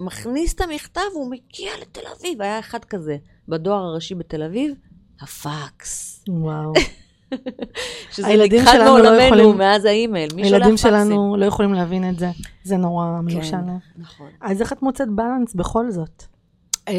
[0.00, 2.42] מכניס את המכתב, הוא מגיע לתל אביב.
[2.42, 3.16] היה אחד כזה
[3.48, 4.74] בדואר הראשי בתל אביב,
[5.20, 6.24] הפקס.
[6.28, 6.72] וואו.
[8.12, 8.28] שזה
[8.60, 10.30] נכחד לא מעולמנו יכולים- מאז האימייל.
[10.36, 10.76] הילדים?
[10.76, 12.30] שלנו לא יכולים להבין את זה.
[12.64, 13.66] זה נורא מיושן.
[13.66, 13.78] להם.
[13.96, 14.26] נכון.
[14.40, 16.22] אז איך את מוצאת בלנס בכל זאת?
[16.88, 16.94] אמ,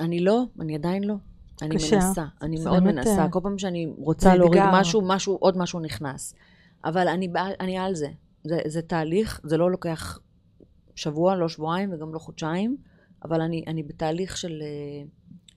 [0.00, 1.14] אני לא, אני עדיין לא.
[1.62, 1.96] אני קשה.
[1.96, 3.22] מנסה, אני מאוד באמת, מנסה.
[3.22, 4.62] אה, כל פעם שאני רוצה להוריד.
[4.72, 6.34] משהו, משהו, עוד משהו נכנס.
[6.84, 7.28] אבל אני,
[7.60, 8.08] אני על זה.
[8.44, 8.58] זה.
[8.66, 10.18] זה תהליך, זה לא לוקח
[10.96, 12.76] שבוע, לא שבועיים וגם לא חודשיים,
[13.24, 15.02] אבל אני, אני בתהליך של אה,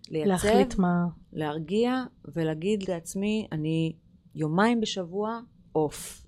[0.10, 1.06] לייצב, להחליט מה...
[1.34, 2.04] להרגיע
[2.36, 3.94] ולהגיד לעצמי, אני
[4.36, 5.40] יומיים בשבוע
[5.76, 6.26] אוף.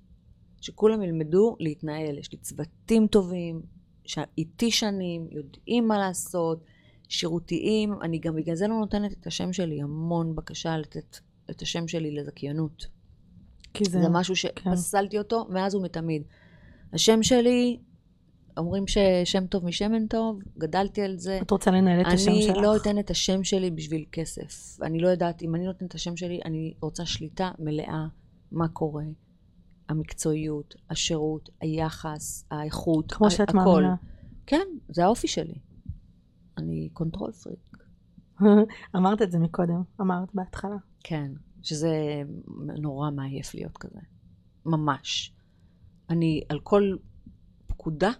[0.61, 2.17] שכולם ילמדו להתנהל.
[2.17, 3.61] יש לי צוותים טובים,
[4.05, 6.63] שאיתי שנים, יודעים מה לעשות,
[7.09, 7.93] שירותיים.
[8.01, 11.17] אני גם בגלל זה לא נותנת את השם שלי, המון בקשה לתת
[11.49, 12.87] את השם שלי לזכיינות.
[13.73, 14.01] כי זה...
[14.01, 16.23] זה משהו שפסלתי אותו מאז ומתמיד.
[16.93, 17.79] השם שלי,
[18.57, 21.39] אומרים ששם טוב משמן טוב, גדלתי על זה.
[21.41, 22.55] את רוצה לנהל את השם שלך.
[22.55, 24.77] אני לא אתן את השם שלי בשביל כסף.
[24.81, 28.05] אני לא יודעת, אם אני נותנת את השם שלי, אני רוצה שליטה מלאה
[28.51, 29.03] מה קורה.
[29.89, 33.57] המקצועיות, השירות, היחס, האיכות, כמו ה- שאת הכל.
[33.59, 33.95] מאמינה.
[34.45, 35.55] כן, זה האופי שלי.
[36.57, 37.77] אני control freak.
[38.95, 40.75] אמרת את זה מקודם, אמרת בהתחלה.
[41.03, 41.31] כן,
[41.61, 42.21] שזה
[42.77, 43.99] נורא מעייף להיות כזה.
[44.65, 45.33] ממש.
[46.09, 46.95] אני, על כל
[47.67, 48.11] פקודה,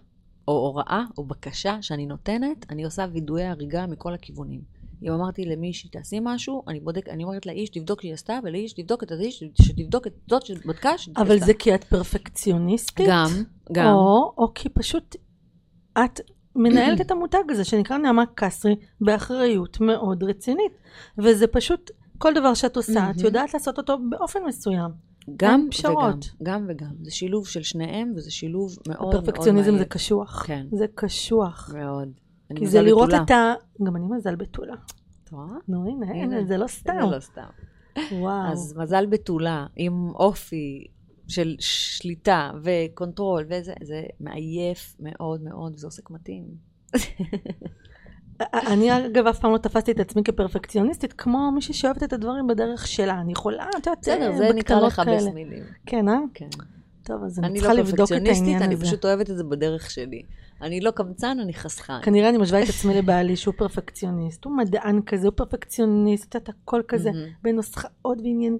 [0.48, 4.60] או הוראה, או בקשה שאני נותנת, אני עושה וידואי הריגה מכל הכיוונים.
[5.02, 9.02] אם אמרתי למישהי, תעשי משהו, אני בודק, אני אומרת לאיש, תבדוק שהיא עשתה, ולאיש, תבדוק
[9.02, 13.08] את האיש, שתבדוק את זאת שבדקה, שתבדוק אבל זה כי את פרפקציוניסטית?
[13.08, 13.28] גם,
[13.72, 13.92] גם.
[13.92, 15.16] או, או כי פשוט
[15.92, 16.20] את
[16.56, 20.72] מנהלת את המותג הזה שנקרא נעמה קסרי באחריות מאוד רצינית.
[21.18, 23.20] וזה פשוט, כל דבר שאת עושה, את.
[23.20, 25.11] יודעת לעשות אותו באופן מסוים.
[25.36, 25.68] גם.
[25.80, 26.18] וגם.
[26.42, 26.94] גם וגם.
[27.02, 29.26] זה שילוב של שניהם, וזה שילוב מאוד מאוד מעייף.
[29.26, 30.44] פרפקציוניזם זה קשוח.
[30.46, 30.66] כן.
[30.72, 31.70] זה קשוח.
[31.74, 32.08] מאוד.
[32.54, 33.22] כי זה לראות בתולה.
[33.22, 33.54] את ה...
[33.82, 34.74] גם אני מזל בתולה.
[35.24, 35.46] את רואה?
[35.68, 36.44] נו הנה, הנה.
[36.44, 36.92] זה לא סתם.
[37.00, 37.48] זה לא סתם.
[38.12, 38.52] וואו.
[38.52, 40.86] אז מזל בתולה, עם אופי
[41.28, 46.44] של שליטה ו control, וזה זה מעייף מאוד מאוד, וזה עושה קמטים.
[48.52, 52.86] אני אגב אף פעם לא תפסתי את עצמי כפרפקציוניסטית, כמו מישהי שאוהבת את הדברים בדרך
[52.86, 53.20] שלה.
[53.20, 55.30] אני יכולה, את יודעת, בסדר, זה נקרא לכבס כאלה.
[55.30, 55.62] מילים.
[55.86, 56.18] כן, אה?
[56.34, 56.48] כן.
[57.04, 58.84] טוב, אז אני אני צריכה לא לבדוק את פרפקציוניסטית, העניין אני הזה.
[58.84, 60.22] פשוט אוהבת את זה בדרך שלי.
[60.62, 62.02] אני לא קמצן, אני חסכן.
[62.02, 64.44] כנראה אני משווה את עצמי לבעלי שהוא פרפקציוניסט.
[64.44, 67.10] הוא מדען כזה, הוא פרפקציוניסט, את הכל כזה.
[67.42, 68.58] בנוסחאות ועניין.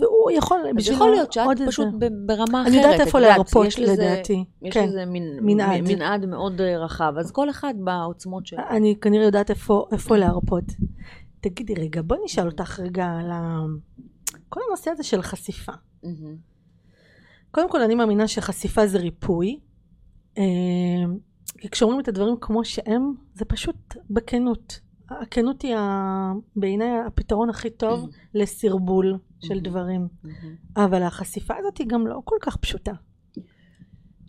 [0.00, 2.66] והוא יכול, אז יכול להיות שאת איזה- פשוט ב- ברמה אחרת.
[2.74, 4.44] אני יודעת איפה להרפות יש לזה- לדעתי.
[4.62, 4.88] יש כן.
[4.88, 5.80] לזה מין- מנעד.
[5.80, 8.58] מנעד מאוד אה, רחב, אז כל אחד בעוצמות שלו.
[8.70, 10.64] אני כנראה יודעת איפה, איפה להרפות.
[11.40, 13.58] תגידי רגע, בואי נשאל אותך רגע על ה...
[14.48, 15.72] כל הנושא הזה של חשיפה.
[17.50, 19.58] קודם כל אני מאמינה שחשיפה זה ריפוי.
[20.38, 20.42] אה,
[21.58, 23.76] כי כשאומרים את הדברים כמו שהם, זה פשוט
[24.10, 24.80] בכנות.
[25.10, 29.62] הכנות היא ה- בעיניי הפתרון הכי טוב לסרבול של מהמם.
[29.62, 30.08] דברים.
[30.22, 30.56] מהמם.
[30.76, 32.92] אבל החשיפה הזאת היא גם לא כל כך פשוטה.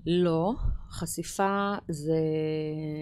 [0.05, 0.55] לא,
[0.89, 2.19] חשיפה זה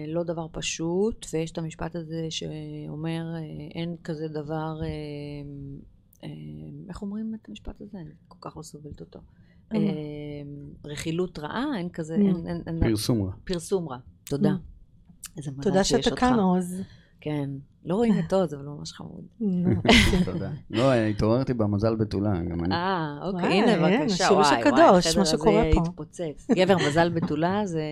[0.08, 3.40] לא דבר פשוט, ויש את המשפט הזה שאומר, אה,
[3.74, 4.88] אין כזה דבר, אה,
[6.24, 6.28] אה,
[6.88, 7.98] איך אומרים את המשפט הזה?
[7.98, 9.20] אני כל כך לא סובלת אותו.
[9.74, 9.78] אה,
[10.84, 12.14] רכילות רעה, אין כזה.
[12.14, 13.32] אין, אין, אין, פרסום רע.
[13.44, 13.98] פרסום רע.
[14.24, 14.56] תודה.
[15.36, 16.20] איזה מזל תודה שיש שאתה אותך.
[16.20, 16.82] כאן, עוז.
[17.20, 17.50] כן.
[17.88, 19.24] לא רואים את עוז, אבל הוא ממש חמוד.
[20.32, 20.50] תודה.
[20.70, 22.74] לא, התעוררתי במזל בתולה, גם אני.
[22.74, 24.24] אה, אוקיי, הנה, בבקשה.
[24.24, 25.80] השילוש וואי, הקדוש, וואי, מה החדר שקורה הזה פה.
[25.82, 26.46] התפוצץ.
[26.50, 27.82] גבר מזל בתולה זה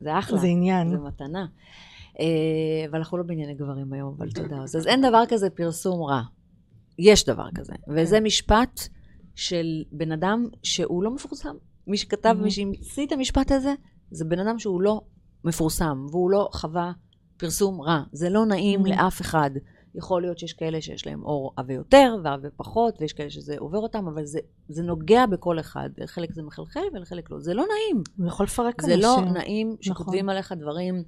[0.00, 0.38] זה אחלה.
[0.38, 0.90] זה עניין.
[0.90, 1.46] זה מתנה.
[2.20, 2.24] אה,
[2.90, 4.56] אבל אנחנו לא בענייני גברים היום, אבל תודה.
[4.64, 6.22] אז אין דבר כזה פרסום רע.
[6.98, 7.72] יש דבר כזה.
[7.88, 8.24] וזה כן.
[8.24, 8.80] משפט
[9.34, 11.54] של בן אדם שהוא לא מפורסם.
[11.86, 12.42] מי שכתב, Mhm.
[12.42, 13.74] מי שהמציא את המשפט הזה,
[14.10, 15.00] זה בן אדם שהוא לא
[15.44, 16.92] מפורסם, והוא לא חווה
[17.38, 18.02] פרסום רע.
[18.12, 18.88] זה לא נעים Mhm.
[18.88, 19.50] לאף אחד.
[19.94, 23.78] יכול להיות שיש כאלה שיש להם אור עבה יותר ועבה פחות, ויש כאלה שזה עובר
[23.78, 25.90] אותם, אבל זה, זה נוגע בכל אחד.
[25.98, 27.40] לחלק זה מחלחל ולחלק לא.
[27.40, 28.02] זה לא נעים.
[28.18, 29.02] הוא יכול לפרק זה אנשים.
[29.02, 29.82] לא נעים נכון.
[29.82, 31.02] שכותבים עליך דברים,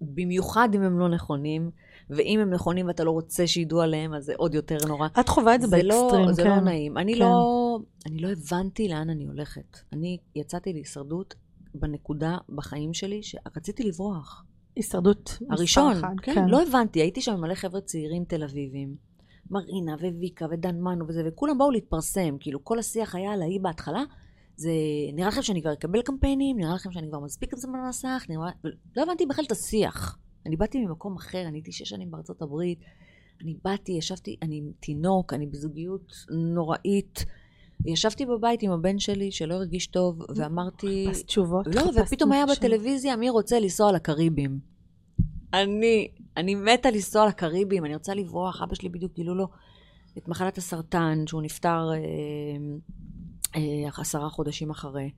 [0.00, 1.70] במיוחד אם הם לא נכונים,
[2.10, 5.08] ואם הם נכונים ואתה לא רוצה שידעו עליהם, אז זה עוד יותר נורא.
[5.20, 6.48] את חווה את זה זה לא, באקסטרים, זה כן.
[6.48, 6.98] לא נעים.
[6.98, 7.20] אני, כן.
[7.20, 9.78] לא, אני לא הבנתי לאן אני הולכת.
[9.92, 11.34] אני יצאתי להישרדות
[11.74, 14.44] בנקודה בחיים שלי שרציתי לברוח.
[14.76, 18.96] הישרדות הראשון, אחד, כן, לא הבנתי, הייתי שם עם מלא חבר'ה צעירים תל אביבים,
[19.50, 24.02] מרינה וויקה ודן מנו וזה, וכולם באו להתפרסם, כאילו כל השיח היה על ההיא בהתחלה,
[24.56, 24.70] זה
[25.12, 28.50] נראה לכם שאני כבר אקבל קמפיינים, נראה לכם שאני כבר מספיק את זה במסך, נראה...
[28.96, 30.18] לא הבנתי בכלל את השיח.
[30.46, 32.78] אני באתי ממקום אחר, אני הייתי שש שנים בארצות הברית,
[33.42, 36.12] אני באתי, ישבתי, אני עם תינוק, אני בזוגיות
[36.54, 37.24] נוראית.
[37.86, 41.04] ישבתי בבית עם הבן שלי שלא הרגיש טוב, ואמרתי...
[41.08, 41.66] חיפשת תשובות.
[41.66, 42.46] לא, ופתאום היה.
[42.46, 44.58] בטלוויזיה, מי רוצה לנסוע לקריבים?
[45.54, 49.48] אני, אני מתה לנסוע לקריבים, אני רוצה לברוח, אבא שלי בדיוק גילו לו
[50.18, 51.98] את מחלת הסרטן, שהוא נפטר אה,
[53.56, 55.10] אה, עשרה חודשים אחרי.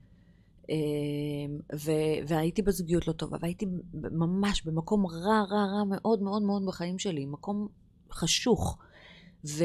[0.69, 0.75] אה,
[1.75, 6.99] ו- והייתי בזוגיות לא טובה, והייתי ממש במקום רע, רע, רע מאוד מאוד מאוד בחיים
[6.99, 7.67] שלי, מקום
[8.11, 8.77] חשוך.
[9.47, 9.63] ו...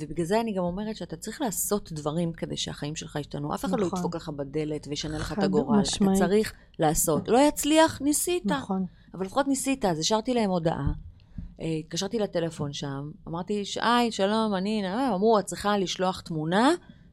[0.00, 3.54] ובגלל זה אני גם אומרת שאתה צריך לעשות דברים כדי שהחיים שלך ישתנו.
[3.54, 3.98] אף אחד לא נכון.
[3.98, 5.80] ידפוק לך בדלת וישנה לך את הגורל.
[5.80, 6.18] משמעית.
[6.18, 7.28] אתה צריך לעשות.
[7.28, 8.46] לא יצליח, ניסית.
[8.46, 8.86] נכון.
[9.14, 10.92] אבל לפחות ניסית, אז השארתי להם הודעה.
[11.60, 14.82] אה, התקשרתי לטלפון שם, אמרתי, היי, שלום, אני,
[15.14, 16.70] אמרו, את צריכה לשלוח תמונה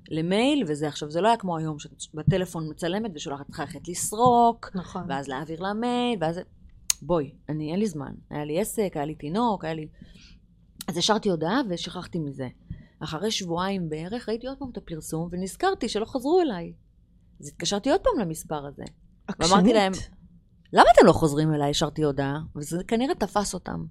[0.10, 4.72] למייל, וזה עכשיו, זה לא היה כמו היום, שאת בטלפון מצלמת ושולחת, צריכה ללכת לסרוק,
[4.76, 5.02] נכון.
[5.10, 6.40] ואז להעביר למייל, ואז...
[7.02, 8.14] בואי, אני, אין לי זמן.
[8.30, 9.88] היה לי עסק, היה לי תינוק, היה לי...
[10.88, 12.48] אז השארתי הודעה ושכחתי מזה.
[13.04, 16.74] אחרי שבועיים בערך ראיתי עוד פעם את הפרסום, ונזכרתי שלא חזרו אליי.
[17.40, 18.84] אז התקשרתי עוד פעם למספר הזה.
[19.30, 19.76] ואמרתי עקשנית.
[19.76, 19.92] להם,
[20.74, 21.70] למה אתם לא חוזרים אליי?
[21.70, 23.86] השארתי הודעה, וזה כנראה תפס אותם.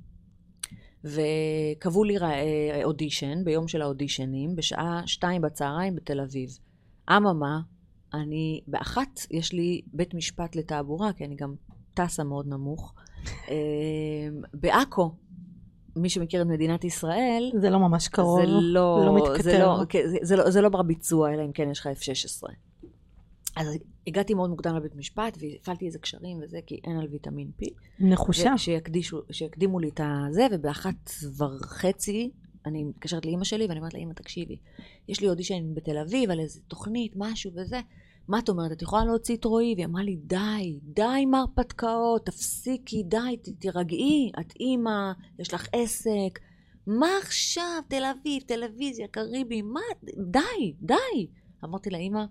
[1.05, 6.59] וקבעו לי רא- אה, אודישן, ביום של האודישנים, בשעה שתיים בצהריים בתל אביב.
[7.11, 7.61] אממה,
[8.15, 11.55] אני, באחת יש לי בית משפט לתעבורה, כי אני גם
[11.95, 12.95] טסה מאוד נמוך.
[13.49, 13.55] אה,
[14.55, 15.15] בעכו,
[15.97, 18.41] מי שמכיר את מדינת ישראל, זה לא ממש קרוב.
[18.41, 19.43] זה לא, לא מתכתב.
[19.43, 22.49] זה לא, זה, זה לא, זה לא בר ביצוע, אלא אם כן יש לך F-16.
[23.57, 23.67] אז
[24.07, 27.65] הגעתי מאוד מוקדם לבית משפט, והפעלתי איזה קשרים וזה, כי אין על ויטמין P.
[28.01, 28.53] נחושה.
[29.31, 32.31] שיקדימו לי את הזה, ובאחת וחצי
[32.67, 34.57] אני מתקשרת לאימא שלי, ואני אומרת לה, אימא, תקשיבי,
[35.09, 37.81] יש לי אודישן בתל אביב על איזה תוכנית, משהו וזה.
[38.33, 39.75] מה את אומרת, את יכולה להוציא את רועי?
[39.77, 45.69] והיא אמרה לי, די, די עם ההרפתקאות, תפסיקי, די, ת- תירגעי, את אימא, יש לך
[45.73, 46.39] עסק.
[46.87, 49.81] מה עכשיו, תל אביב, טלוויזיה, קריבי, מה,
[50.31, 51.27] די, די.
[51.65, 52.25] אמרתי לה, אימא,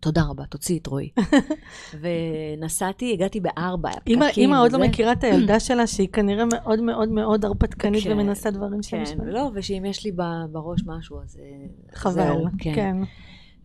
[0.00, 1.10] תודה רבה, תוציאי את רועי.
[2.00, 4.78] ונסעתי, הגעתי בארבע, היה פקקים אמא עוד לא.
[4.78, 9.06] מכירה את הילדה שלה, שהיא כנראה מאוד מאוד מאוד הרפתקנית כן, ומנסה דברים שלה.
[9.06, 10.12] כן, לא, ושאם יש לי
[10.52, 12.96] בראש משהו, אז אה, חבל, זהו, כן.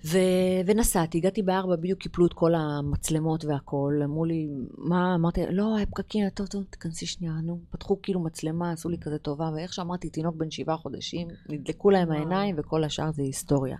[0.05, 4.47] ו- ונסעתי, הגעתי בארבע, בדיוק קיפלו את כל המצלמות והכל, אמרו לי,
[4.77, 8.97] מה, אמרתי, לא, היה פקקים, טוב, טוב, תכנסי שנייה, נו, פתחו כאילו מצלמה, עשו לי
[8.97, 12.11] כזה טובה, ואיך שאמרתי, תינוק בן שבעה חודשים, נדלקו להם.
[12.11, 13.77] העיניים, וכל השאר זה היסטוריה.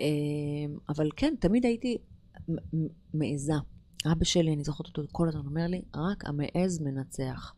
[0.00, 0.06] אה,
[0.88, 1.98] אבל כן, תמיד הייתי
[3.14, 3.54] מעיזה.
[4.12, 7.54] אבא שלי, אני זוכרת אותו כל הזמן, אומר לי, רק המעז מנצח.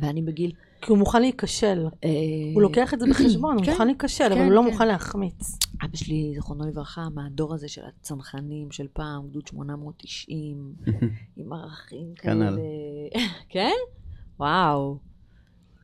[0.00, 0.52] ואני בגיל...
[0.82, 1.86] כי הוא מוכן להיכשל.
[2.04, 2.10] אה,
[2.54, 4.66] הוא לוקח את זה בחשבון, הוא כן, מוכן להיכשל, אבל כן, הוא לא כן.
[4.72, 5.58] מוכן להחמיץ.
[5.84, 10.74] אבא שלי, זיכרונו לברכה, מהדור הזה של הצנחנים של פעם, גדוד 890,
[11.36, 12.56] עם ערכים כנ"ל.
[12.56, 13.26] כאלה.
[13.48, 13.72] כן?
[14.38, 14.98] וואו.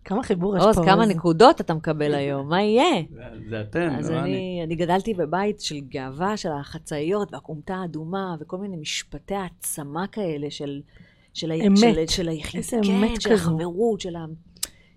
[0.05, 0.69] כמה חיבור יש פה.
[0.69, 1.07] עוז, כמה.
[1.07, 3.03] נקודות אתה מקבל היום, מה יהיה?
[3.51, 4.31] זה אתם, אז לא אני.
[4.31, 10.51] אני, אני גדלתי בבית של גאווה, של החצאיות והכומתה האדומה, וכל מיני משפטי העצמה כאלה
[10.51, 10.81] של,
[11.35, 11.79] של, אמת.
[11.79, 13.51] של, של היחיד, איזה כן, אמת של כזו.
[13.51, 14.25] החברות, של ה...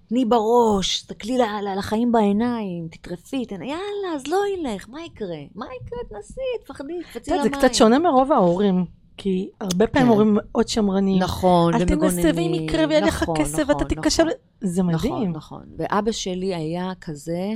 [0.08, 1.38] תני בראש, תסתכלי
[1.78, 3.62] לחיים בעיניים, תטרפי, תן...
[3.62, 5.38] יאללה, אז לא ילך, מה יקרה?
[5.56, 6.00] מה יקרה?
[6.10, 7.44] תנסי, תפחדי, תפצי למים.
[7.44, 8.86] זה קצת שונה מרוב ההורים,
[9.18, 10.14] כי הרבה פעמים כן.
[10.14, 11.20] הורים מאוד שמרנים.
[11.20, 12.24] נכון, אל ומגוננים.
[12.24, 13.96] תנסה ואם יקרה ויהיה לך נכון, כסף נכון, ואתה.
[13.96, 14.30] נכון.
[14.62, 15.32] זה נכון, מדהים.
[15.32, 15.64] נכון.
[15.78, 17.54] ואבא שלי היה כזה,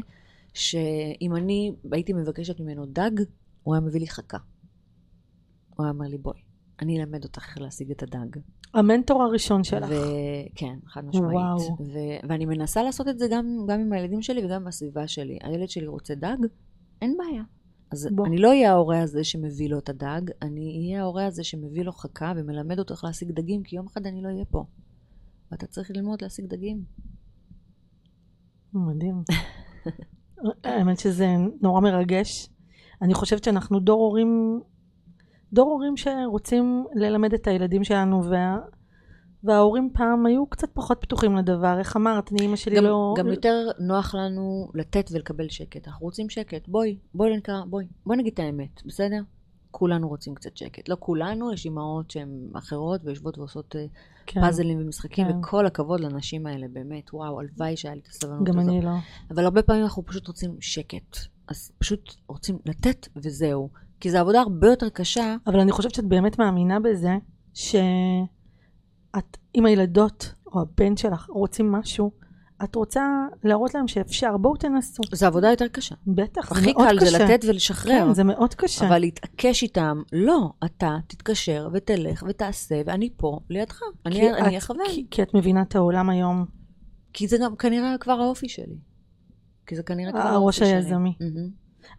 [0.54, 3.12] שאם אני הייתי מבקשת ממנו דג,
[3.64, 4.38] הוא היה מביא לי חכה.
[5.76, 6.40] הוא היה אומר לי, בואי,
[6.82, 8.40] אני אלמד אותך איך להשיג את הדג.
[8.74, 9.90] המנטור הראשון שלך.
[9.90, 11.34] וכן, חד משמעית.
[11.34, 11.78] וואו.
[11.80, 15.38] ו- ואני מנסה לעשות את זה גם, גם עם הילדים שלי וגם בסביבה שלי.
[15.44, 16.38] הילד שלי רוצה דג,
[17.02, 17.44] אין בעיה.
[17.92, 18.28] אז בוא.
[18.28, 21.92] אני לא אהיה ההורה הזה שמביא לו את הדג, אני אהיה ההורה הזה שמביא לו
[21.92, 24.66] חכה ומלמד אותו איך להשיג דגים, כי יום אחד אני לא אהיה פה.
[25.52, 26.84] ואתה צריך ללמוד להשיג דגים.
[28.74, 29.24] מדהים.
[30.64, 31.28] האמת שזה
[31.62, 32.50] נורא מרגש.
[33.02, 34.62] אני חושבת שאנחנו דור הורים,
[35.54, 38.58] דור הורים שרוצים ללמד את הילדים שלנו, וה,
[39.44, 41.80] וההורים פעם היו קצת פחות פתוחים לדבר.
[41.80, 43.14] איך אמרת, אני אימא שלי גם, לא...
[43.18, 45.88] גם יותר נוח לנו לתת ולקבל שקט.
[45.88, 46.68] אנחנו רוצים שקט.
[46.68, 47.86] בואי, בואי נקרא, בואי.
[48.06, 49.22] בואי נגיד את האמת, בסדר?
[49.72, 50.90] כולנו רוצים קצת שקט.
[50.90, 53.86] לא כולנו, יש אימהות שהן אחרות ויושבות ועושות אה,
[54.26, 55.38] כן, פאזלים ומשחקים, כן.
[55.38, 58.74] וכל הכבוד לנשים האלה, באמת, וואו, הלוואי שהיה לי את הסבלנות גם הזאת.
[58.74, 58.92] אני לא.
[59.32, 61.18] אבל הרבה פעמים אנחנו פשוט רוצים שקט.
[61.48, 63.70] אז פשוט רוצים לתת וזהו.
[64.00, 65.36] כי זו עבודה הרבה יותר קשה.
[65.48, 67.18] אבל אני חושבת שאת באמת מאמינה בזה,
[67.54, 67.78] שאת,
[69.56, 72.12] אם הילדות או הבן שלך רוצים משהו,
[72.64, 73.04] את רוצה
[73.44, 75.04] להראות להם שאפשר, בואו תנסו.
[75.12, 75.96] זו עבודה יותר קשה.
[76.08, 77.10] בטח, זה הכי מאוד קל קשה.
[77.18, 78.06] זה לתת ולשחרר.
[78.08, 78.88] כן, זה מאוד קשה.
[78.88, 83.82] אבל להתעקש איתם, לא, אתה תתקשר ותלך ותעשה, ואני פה לידך.
[84.06, 84.86] אני את- אכוון.
[84.90, 86.46] כי, כי את מבינה את העולם היום.
[87.14, 88.78] כי זה גם כנראה כבר האופי שלי.
[89.68, 90.68] כי זה כנראה כבר האופי הראש שלי.
[90.76, 91.14] היזמי.
[91.20, 91.50] מהמם.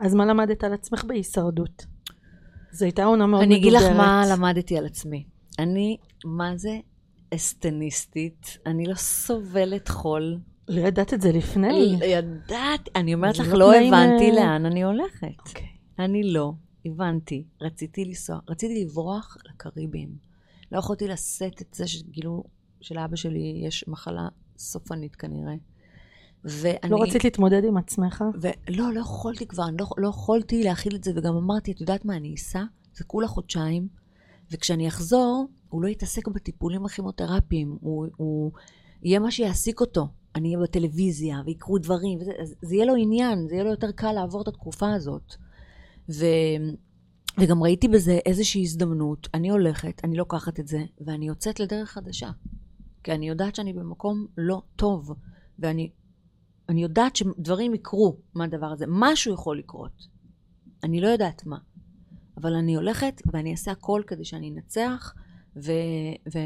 [0.01, 1.87] אז מה למדת על עצמך בהישרדות?
[2.73, 3.81] זו הייתה עונה מאוד אני מדוברת.
[3.83, 5.25] אגיד לך מה למדתי על עצמי.
[5.59, 6.79] אני, מה זה
[7.35, 10.39] אסטניסטית, אני לא סובלת חול.
[10.69, 11.99] לא ידעת את זה לפני.
[12.05, 15.49] ידעת, אני אומרת לך, לא לא הבנתי אה, לאן אני הולכת.
[15.49, 15.67] אוקיי.
[15.99, 16.53] אני לא
[16.87, 17.45] הבנתי.
[17.61, 20.09] רציתי לנסוע, רציתי לברוח לקריבים.
[20.73, 22.45] לא יכולתי לשאת את זה שגילו
[22.81, 25.55] שלאבא שלי יש מחלה סופנית כנראה.
[26.45, 26.91] ואני...
[26.91, 28.25] לא רצית להתמודד עם עצמך?
[28.41, 32.05] ולא, לא יכולתי כבר, אני לא, לא יכולתי להכיל את זה, וגם אמרתי, את יודעת
[32.05, 32.63] מה, אני אסע,
[32.95, 33.89] זה כולה חודשיים,
[34.51, 38.53] וכשאני אחזור, הוא לא יתעסק בטיפולים הכימותרפיים, הוא, הוא
[39.03, 40.09] יהיה מה שיעסיק אותו.
[40.35, 42.33] אני אהיה בטלוויזיה, ויקרו דברים, וזה,
[42.63, 45.35] זה יהיה לו עניין, זה יהיה לו יותר קל לעבור את התקופה הזאת.
[46.09, 46.27] ו,
[47.39, 52.31] וגם ראיתי בזה איזושהי הזדמנות, אני הולכת, אני לוקחת את זה, ואני יוצאת לדרך חדשה.
[53.05, 55.15] כי אני יודעת שאני במקום לא טוב,
[55.59, 55.91] ואני
[56.71, 58.85] אני יודעת שדברים יקרו מהדבר הזה.
[58.89, 60.07] משהו יכול לקרות.
[60.85, 61.57] אני לא יודעת מה.
[62.37, 65.15] אבל אני הולכת ואני אעשה הכל כדי שאני אנצח,
[65.57, 65.73] ו...
[66.35, 66.39] ו...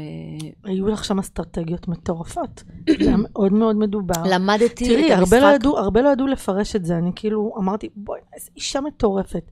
[0.63, 2.63] היו לך שם אסטרטגיות מטורפות.
[2.99, 4.23] זה היה מאוד מאוד מדובר.
[4.25, 5.59] למדתי תראי, את הרבה לא, המשחק.
[5.59, 6.97] ידעו, הרבה לא ידעו לפרש את זה.
[6.97, 9.51] אני כאילו אמרתי, בואי, איזה אישה מטורפת.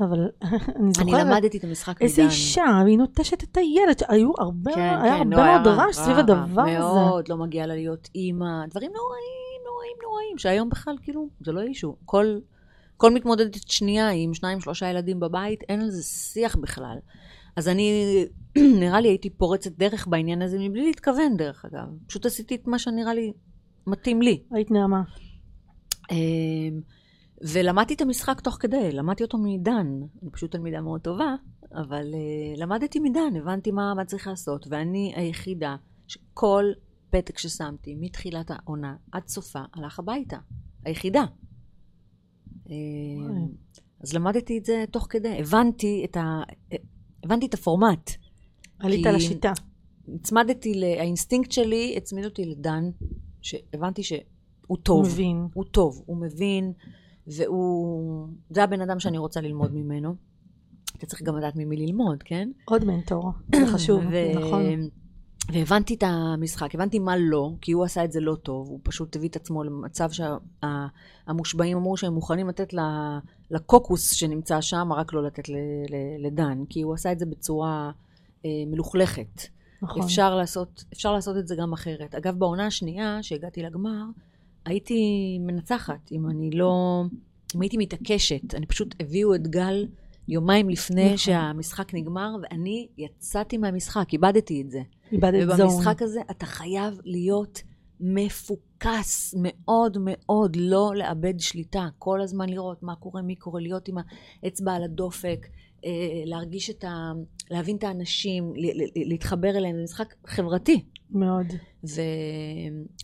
[0.00, 2.30] אבל אני אני זוכרת, למדתי את המשחק איזה מדן.
[2.30, 4.02] אישה, והיא נוטשת את הילד.
[4.08, 6.78] היו הרבה, כן, היה כן, הרבה לא, מאוד רע, רעש סביב הדבר הזה.
[6.78, 8.66] מאוד, לא מגיע לה להיות אימא.
[8.70, 9.41] דברים נוראים,
[10.02, 11.96] נוראים, נוראים, שהיום בכלל, כאילו, זה לא אישו.
[12.04, 12.38] כל,
[12.96, 16.98] כל מתמודדת שנייה עם שניים, שלושה ילדים בבית, אין על זה שיח בכלל.
[17.56, 17.92] אז אני,
[18.80, 21.86] נראה לי הייתי פורצת דרך בעניין הזה, מבלי להתכוון, דרך אגב.
[22.06, 23.32] פשוט עשיתי את מה שנראה לי
[23.86, 24.42] מתאים לי.
[24.50, 25.02] היית נעמה.
[26.10, 26.80] אמ,
[27.52, 30.00] ולמדתי את המשחק תוך כדי, למדתי אותו מדן.
[30.22, 31.34] אני פשוט תלמידה מאוד טובה,
[31.74, 34.66] אבל אה, למדתי מדן, הבנתי מה, מה צריך לעשות.
[34.70, 35.76] ואני היחידה
[36.06, 36.64] שכל
[37.12, 40.38] פתק ששמתי מתחילת העונה עד סופה הלך הביתה.
[40.84, 41.24] היחידה.
[42.70, 43.48] אמ,
[44.00, 46.42] אז למדתי את זה תוך כדי, הבנתי את, ה...
[47.24, 48.10] הבנתי את הפורמט.
[48.78, 49.52] עלית השיטה.
[50.14, 50.84] הצמדתי, ל...
[50.84, 52.90] האינסטינקט שלי הצמיד אותי לדן,
[53.42, 54.20] שהבנתי שהוא
[54.66, 55.06] הוא טוב.
[55.06, 55.46] מבין.
[55.54, 56.72] הוא טוב, הוא מבין,
[57.26, 58.28] והוא...
[58.50, 60.14] זה הבן אדם שאני רוצה ללמוד ממנו.
[60.96, 62.50] אתה צריך גם לדעת ממי ללמוד, כן?
[62.64, 63.30] עוד מנטור.
[63.56, 64.88] זה חשוב, ו- נכון.
[65.48, 69.16] והבנתי את המשחק, הבנתי מה לא, כי הוא עשה את זה לא טוב, הוא פשוט
[69.16, 72.74] הביא את עצמו למצב שהמושבעים אמרו שהם מוכנים לתת
[73.50, 75.48] לקוקוס שנמצא שם, רק לא לתת
[76.18, 77.90] לדן, כי הוא עשה את זה בצורה
[78.44, 79.42] אה, מלוכלכת.
[79.82, 80.02] נכון.
[80.02, 82.14] אפשר לעשות, אפשר לעשות את זה גם אחרת.
[82.14, 84.02] אגב, בעונה השנייה, שהגעתי לגמר,
[84.64, 87.04] הייתי מנצחת, אם אני לא...
[87.56, 88.54] אם הייתי מתעקשת.
[88.54, 89.86] אני פשוט הביאו את גל
[90.28, 91.16] יומיים לפני נכון.
[91.16, 94.82] שהמשחק נגמר, ואני יצאתי מהמשחק, איבדתי את זה.
[95.12, 95.66] איבדת זון.
[95.66, 97.62] ובמשחק הזה אתה חייב להיות
[98.00, 103.96] מפוקס מאוד מאוד, לא לאבד שליטה, כל הזמן לראות מה קורה, מי קורה, להיות עם
[104.42, 105.46] האצבע על הדופק,
[105.84, 105.90] אה,
[106.24, 107.12] להרגיש את ה...
[107.50, 108.52] להבין את האנשים,
[108.96, 110.84] להתחבר אליהם, זה משחק חברתי.
[111.10, 111.46] מאוד.
[111.84, 112.00] ו...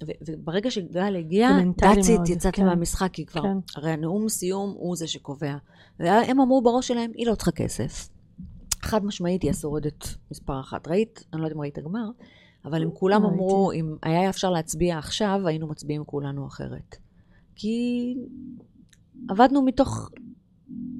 [0.06, 0.10] ו...
[0.28, 2.66] וברגע שגל הגיע, דאצית יצאתי כן.
[2.66, 3.58] מהמשחק, כי כבר, כן.
[3.76, 5.56] הרי הנאום סיום הוא זה שקובע.
[6.00, 8.08] והם אמרו בראש שלהם, היא לא צריכה כסף.
[8.88, 10.88] חד משמעית היא השורדת מספר אחת.
[10.88, 11.24] ראית?
[11.32, 12.10] אני לא יודעת אם ראית הגמר,
[12.64, 16.96] אבל הם כולם לא אמרו, אם היה אפשר להצביע עכשיו, היינו מצביעים כולנו אחרת.
[17.54, 18.14] כי
[19.28, 20.10] עבדנו מתוך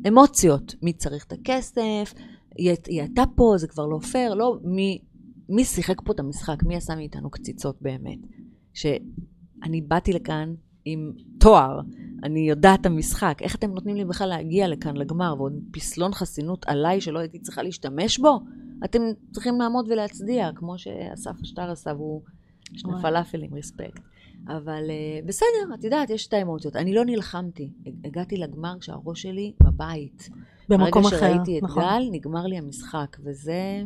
[0.09, 2.14] אמוציות, מי צריך את הכסף,
[2.57, 5.03] היא הייתה פה, זה כבר לא פייר, לא מי,
[5.49, 8.18] מי שיחק פה את המשחק, מי עשה מאיתנו קציצות באמת.
[8.72, 10.55] שאני באתי לכאן
[10.93, 11.80] עם תואר,
[12.24, 16.64] אני יודעת את המשחק, איך אתם נותנים לי בכלל להגיע לכאן לגמר, ועוד פסלון חסינות
[16.68, 18.41] עליי שלא הייתי צריכה להשתמש בו?
[18.84, 22.22] אתם צריכים לעמוד ולהצדיע, כמו שאסף אשטר עשה, והוא
[22.74, 24.03] שני פלאפלים, רספקט.
[24.47, 26.76] אבל uh, בסדר, את יודעת, יש את האמוציות.
[26.76, 27.70] אני לא נלחמתי.
[28.05, 30.30] הגעתי לגמר כשהראש שלי בבית.
[30.68, 31.20] במקום אחר, נכון.
[31.20, 31.82] ברגע שראיתי את נכון.
[31.82, 33.82] גל, נגמר לי המשחק, וזה...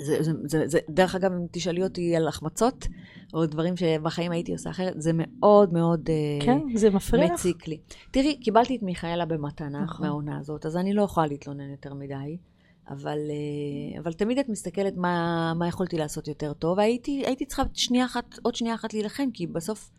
[0.00, 2.86] זה, זה, זה, זה, דרך אגב, אם תשאלי אותי על החמצות,
[3.34, 7.68] או דברים שבחיים הייתי עושה אחרת, זה מאוד מאוד אה, כן, uh, זה מפריע מציק
[7.68, 7.78] לי.
[8.10, 10.06] תראי, קיבלתי את מיכאלה במתנה נכון.
[10.06, 12.36] מהעונה הזאת, אז אני לא יכולה להתלונן יותר מדי.
[12.88, 17.62] אבל, אה, אבל תמיד את מסתכלת מה, מה יכולתי לעשות יותר טוב, והייתי הייתי צריכה
[17.74, 19.90] שנייה אחת, עוד שנייה אחת להילחם, כי בסוף,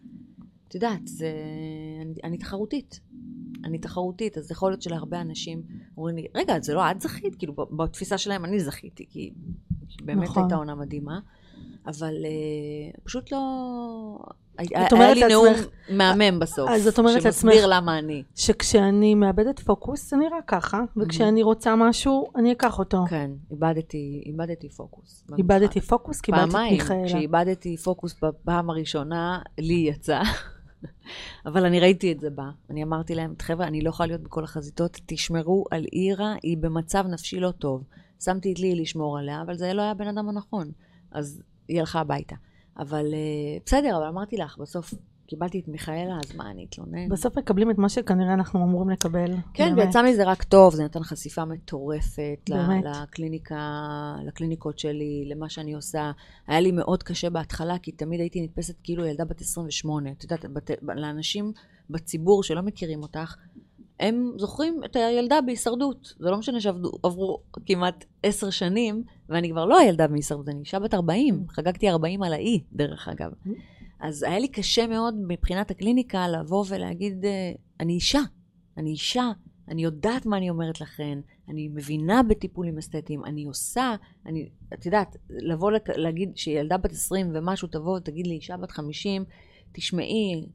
[0.68, 1.32] את יודעת, זה,
[2.02, 3.00] אני, אני תחרותית.
[3.64, 5.62] אני תחרותית, אז יכול להיות שלהרבה אנשים
[5.98, 7.36] אומרים לי, רגע, זה לא את זכית?
[7.36, 9.34] כאילו, בתפיסה שלהם אני זכיתי, כי,
[10.02, 10.44] באמת נכון.
[10.44, 11.20] הייתה עונה מדהימה.
[11.88, 13.40] אבל uh, פשוט לא...
[14.58, 15.54] היה לי נאום
[15.90, 18.24] מהמם בסוף, אז את אומרת לעצמך, שמסביר למה אני.
[18.36, 23.06] שכשאני מאבדת פוקוס, זה נראה ככה, וכשאני רוצה משהו, אני אקח אותו.
[23.10, 25.24] כן, איבדתי, איבדתי פוקוס.
[25.38, 26.88] איבדתי פוקוס, קיבלתי את מיכאלה.
[26.88, 30.22] פעמיים, כשאיבדתי פוקוס בפעם הראשונה, לי יצא.
[31.46, 32.50] אבל אני ראיתי את זה בה.
[32.70, 37.06] אני אמרתי להם, חבר'ה, אני לא יכולה להיות בכל החזיתות, תשמרו על אירה, היא במצב
[37.08, 37.84] נפשי לא טוב.
[38.24, 40.72] שמתי את לי לשמור עליה, אבל זה לא היה הבן אדם הנכון.
[41.12, 42.36] אז היא הלכה הביתה.
[42.80, 44.94] אבל uh, בסדר, אבל אמרתי לך, בסוף
[45.28, 47.10] קיבלתי את מיכאלה, אז מה, אני אתלונן?
[47.10, 49.32] בסוף מקבלים את מה שכנראה אנחנו אמורים לקבל.
[49.54, 49.74] כן.
[49.78, 52.50] ויצא מזה רק טוב, זה נתן חשיפה מטורפת.
[52.84, 56.12] לקליניקה, לקליניקות שלי, למה שאני עושה.
[56.48, 60.12] היה לי מאוד קשה בהתחלה, כי תמיד הייתי נתפסת כאילו ילדה בת 28.
[60.12, 61.52] את יודעת, בת, לאנשים
[61.90, 63.36] בציבור שלא מכירים אותך,
[64.00, 66.14] הם זוכרים את הילדה בהישרדות.
[66.20, 70.94] זה לא משנה שעברו כמעט עשר שנים, ואני כבר לא הילדה בהישרדות, אני אישה בת
[70.94, 73.32] 40, חגגתי 40 על האי, דרך אגב.
[74.00, 78.22] אז היה לי קשה מאוד מבחינת הקליניקה לבוא ולהגיד, אה, אני אישה,
[78.78, 79.32] אני אישה,
[79.68, 81.20] אני יודעת מה אני אומרת לכן,
[81.50, 83.96] אני מבינה בטיפולים אסתטיים, אני עושה,
[84.26, 89.26] אני, את יודעת, לבוא להגיד שילדה בת 20 ומשהו תבוא ותגיד לי אישה בת 50,
[89.72, 90.46] תשמעי,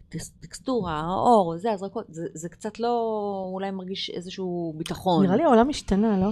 [0.40, 5.24] טקסטורה, האור, זה, הזרקות, זה, זה קצת לא, אולי מרגיש איזשהו ביטחון.
[5.24, 6.30] נראה לי העולם השתנה, לא?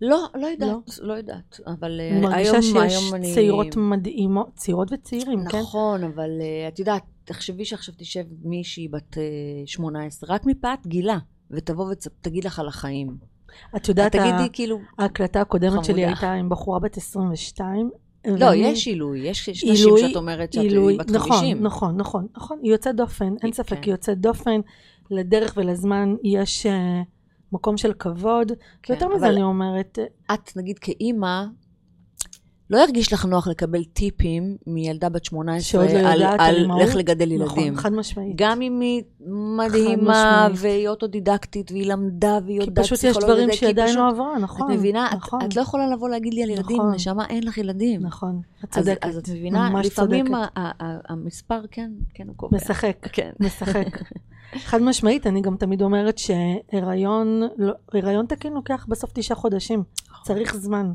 [0.00, 3.34] לא, לא יודעת, לא, לא יודעת, אבל אני היום, מרגישה שיש אני...
[3.34, 5.58] צעירות מדהימות, צעירות וצעירים, נכון, כן?
[5.58, 9.18] נכון, אבל uh, את יודעת, תחשבי שעכשיו תשב מישהי בת uh,
[9.60, 11.18] אה, 18, רק מפאת גילה,
[11.50, 13.16] ותבוא ותגיד לך על החיים.
[13.76, 14.46] את יודעת, ה...
[14.52, 14.78] כאילו...
[14.98, 15.84] ההקלטה הקודמת חמודה.
[15.84, 17.90] שלי הייתה עם בחורה בת 22,
[18.26, 18.56] לא, ואני...
[18.56, 21.62] יש עילוי, יש נשים עילוי, שאת אומרת שאת עילוי, בת נכון, 50.
[21.62, 23.82] נכון, נכון, נכון, היא יוצאת דופן, אין ספק, כן.
[23.82, 24.60] היא יוצאת דופן,
[25.10, 26.70] לדרך ולזמן יש uh,
[27.54, 28.52] מקום של כבוד,
[28.82, 29.98] כן, ויותר מזה אני אומרת...
[30.34, 31.44] את, נגיד, כאימא,
[32.74, 37.72] לא ירגיש לך נוח לקבל טיפים מילדה בת 18 לא על, על איך לגדל ילדים.
[37.72, 38.36] נכון, חד משמעית.
[38.36, 39.02] גם אם היא
[39.56, 42.82] מדהימה והיא אוטודידקטית והיא למדה והיא יודעת פסיכולוגיה.
[42.82, 44.70] כי פשוט יש דברים שהיא עדיין לא עברה, נכון.
[44.70, 45.08] את מבינה?
[45.16, 45.40] נכון.
[45.40, 46.94] את, את לא יכולה לבוא להגיד לי על ילדים, נכון.
[46.94, 48.02] נשמה, אין לך ילדים.
[48.02, 49.04] נכון, את צודקת.
[49.04, 50.26] אז, אז את מבינה, לפעמים
[51.08, 52.56] המספר כן, כן הוא קובע.
[52.56, 53.30] משחק, כן.
[53.40, 54.00] משחק.
[54.68, 59.82] חד משמעית, אני גם תמיד אומרת שהיריון לא, תקין לוקח בסוף תשעה חודשים.
[60.10, 60.24] נכון.
[60.24, 60.92] צריך זמן.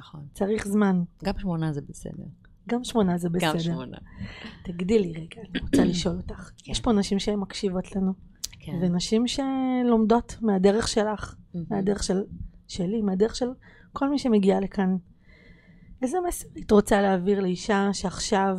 [0.00, 0.26] נכון.
[0.34, 1.02] צריך זמן.
[1.24, 2.24] גם שמונה זה בסדר.
[2.68, 3.52] גם שמונה זה בסדר.
[3.52, 3.96] גם שמונה.
[4.64, 6.50] תגידי לי רגע, אני רוצה לשאול אותך.
[6.58, 6.70] כן.
[6.70, 8.12] יש פה נשים שהן מקשיבות לנו.
[8.60, 8.72] כן.
[8.80, 11.34] ונשים שלומדות מהדרך שלך.
[11.70, 12.22] מהדרך של,
[12.68, 13.48] שלי, מהדרך של
[13.92, 14.96] כל מי שמגיע לכאן.
[16.02, 18.56] איזה מסר היית רוצה להעביר לאישה שעכשיו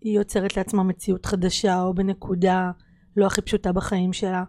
[0.00, 2.70] היא יוצרת לעצמה מציאות חדשה, או בנקודה
[3.16, 4.44] לא הכי פשוטה בחיים שלה,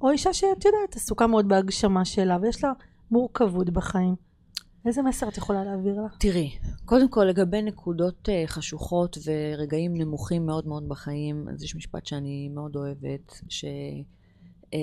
[0.00, 2.72] או אישה שאת יודעת, עסוקה מאוד בהגשמה שלה, ויש לה
[3.10, 4.14] מורכבות בחיים.
[4.86, 6.08] איזה מסר את יכולה להעביר לה?
[6.18, 6.50] תראי,
[6.84, 12.48] קודם כל לגבי נקודות uh, חשוכות ורגעים נמוכים מאוד מאוד בחיים, אז יש משפט שאני
[12.54, 13.64] מאוד אוהבת, ש...
[14.64, 14.76] Uh,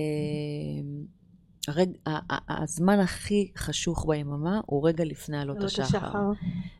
[1.67, 5.83] הרג, ה- ה- הזמן הכי חשוך ביממה הוא רגע לפני עלות השחר.
[5.83, 6.29] השחר.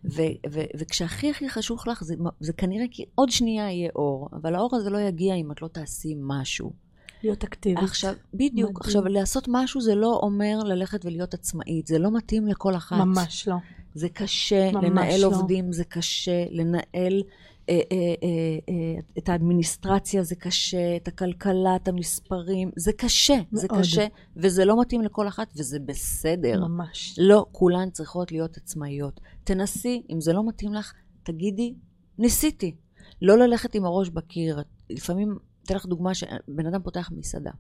[0.05, 4.55] ו- ו- וכשהכי הכי חשוך לך, זה, זה כנראה כי עוד שנייה יהיה אור, אבל
[4.55, 6.86] האור הזה לא יגיע אם את לא תעשי משהו.
[7.27, 7.83] להיות אקטיבית.
[7.83, 8.75] עכשיו, בדיוק, מדהים.
[8.79, 12.97] עכשיו לעשות משהו זה לא אומר ללכת ולהיות עצמאית, זה לא מתאים לכל אחת.
[12.97, 13.55] ממש לא.
[13.93, 15.27] זה קשה, ממש לנהל לא.
[15.27, 17.23] עובדים זה קשה, לנהל
[17.69, 23.67] אה, אה, אה, אה, את האדמיניסטרציה זה קשה, את הכלכלה, את המספרים, זה קשה, זה
[23.71, 23.81] מאוד.
[23.81, 26.67] קשה, וזה לא מתאים לכל אחת, וזה בסדר.
[26.67, 27.15] ממש.
[27.17, 29.19] לא כולן צריכות להיות עצמאיות.
[29.43, 31.73] תנסי, אם זה לא מתאים לך, תגידי,
[32.17, 32.75] ניסיתי.
[33.21, 34.61] לא ללכת עם הראש בקיר.
[34.89, 35.37] לפעמים,
[35.67, 37.51] אתן לך דוגמה שבן אדם פותח מסעדה,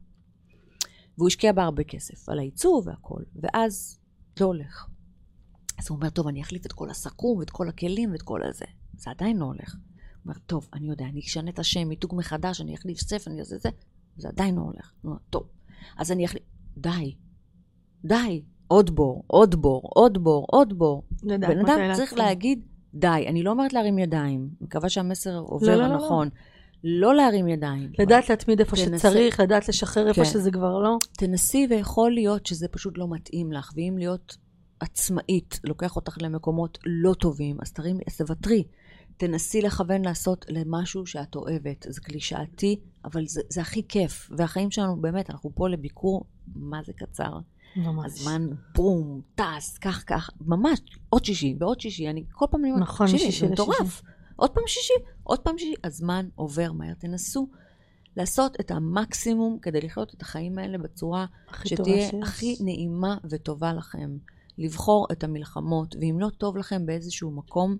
[1.17, 3.99] והוא השקיע בה הרבה כסף, על הייצור והכל, ואז
[4.39, 4.87] לא הולך.
[5.79, 8.65] אז הוא אומר, טוב, אני אחליף את כל הסכו"ם ואת כל הכלים ואת כל הזה.
[8.97, 9.73] זה עדיין לא הולך.
[9.73, 9.81] הוא
[10.25, 13.57] אומר, טוב, אני יודע, אני אשנה את השם, מיתוג מחדש, אני אחליף ספר, אני אעשה
[13.57, 13.69] זה,
[14.17, 14.93] זה עדיין לא הולך.
[15.01, 15.43] הוא אומר, טוב,
[15.97, 16.43] אז אני אחליף...
[16.77, 17.15] די,
[18.05, 21.03] די, עוד בור, עוד בור, עוד בור, עוד בור.
[21.23, 22.13] לדעת בן אדם צריך.
[22.13, 22.65] להגיד...
[22.93, 23.25] די.
[23.27, 26.23] אני לא אומרת להרים ידיים, מקווה שהמסר עובר לא, לא, לא.
[26.83, 27.91] לא להרים ידיים.
[27.99, 29.09] לדעת להתמיד איפה תנסה.
[29.09, 30.29] שצריך, לדעת לשחרר איפה כן.
[30.29, 30.97] שזה כבר לא.
[31.17, 34.37] תנסי ויכול להיות שזה פשוט לא מתאים לך, ואם להיות
[34.79, 38.63] עצמאית לוקח אותך למקומות לא טובים, אז תרימי, אז תוותרי.
[39.17, 41.85] תנסי לכוון לעשות למשהו שאת אוהבת.
[41.89, 44.29] זה קלישאתי, אבל זה, זה הכי כיף.
[44.37, 46.25] והחיים שלנו, באמת, אנחנו פה לביקור,
[46.55, 47.39] מה זה קצר.
[47.75, 48.05] ממש.
[48.05, 52.09] הזמן בום, טס, כך, כך, ממש, עוד שישי ועוד שישי.
[52.09, 54.01] אני כל פעם נכון, משישי זה מטורף.
[54.37, 55.75] עוד פעם שישי, עוד פעם שישי.
[55.83, 56.93] הזמן עובר מהר.
[56.93, 57.47] תנסו
[58.15, 61.25] לעשות את המקסימום כדי לחיות את החיים האלה בצורה
[61.63, 62.21] שתהיה שיש.
[62.23, 64.17] הכי נעימה וטובה לכם.
[64.57, 67.77] לבחור את המלחמות, ואם לא טוב לכם באיזשהו מקום,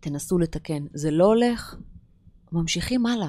[0.00, 0.86] תנסו לתקן.
[0.94, 1.76] זה לא הולך,
[2.52, 3.28] ממשיכים הלאה.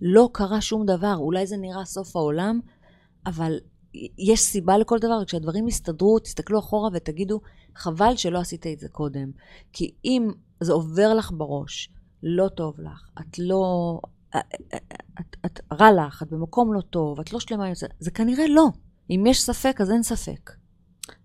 [0.00, 2.60] לא קרה שום דבר, אולי זה נראה סוף העולם,
[3.26, 3.58] אבל
[4.18, 7.40] יש סיבה לכל דבר, כשהדברים יסתדרו, תסתכלו אחורה ותגידו,
[7.76, 9.30] חבל שלא עשית את זה קודם.
[9.72, 11.88] כי אם זה עובר לך בראש,
[12.22, 13.98] לא טוב לך, את לא...
[14.30, 14.44] את,
[15.20, 18.48] את, את רע לך, את במקום לא טוב, את לא שלמה עם זה, זה כנראה
[18.48, 18.68] לא.
[19.10, 20.50] אם יש ספק, אז אין ספק.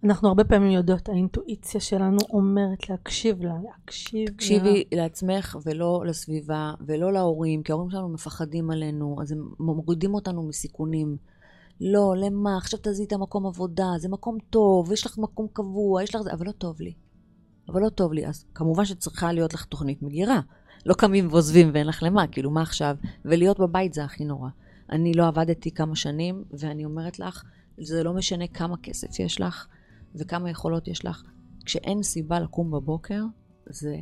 [0.03, 7.13] אנחנו הרבה פעמים יודעות, האינטואיציה שלנו אומרת להקשיב לה, להקשיב תקשיבי לעצמך ולא לסביבה ולא
[7.13, 11.17] להורים, כי ההורים שלנו מפחדים עלינו, אז הם מורידים אותנו מסיכונים.
[11.81, 12.57] לא, למה?
[12.57, 16.33] עכשיו תעזי את המקום עבודה, זה מקום טוב, יש לך מקום קבוע, יש לך זה,
[16.33, 16.93] אבל לא טוב לי.
[17.69, 18.27] אבל לא טוב לי.
[18.27, 20.41] אז כמובן שצריכה להיות לך תוכנית מגירה.
[20.87, 22.95] לא קמים ועוזבים ואין לך למה, כאילו, מה עכשיו?
[23.25, 24.49] ולהיות בבית זה הכי נורא.
[24.91, 27.43] אני לא עבדתי כמה שנים, ואני אומרת לך,
[27.79, 29.67] זה לא משנה כמה כסף יש לך
[30.15, 31.23] וכמה יכולות יש לך.
[31.65, 33.23] כשאין סיבה לקום בבוקר,
[33.65, 33.95] זה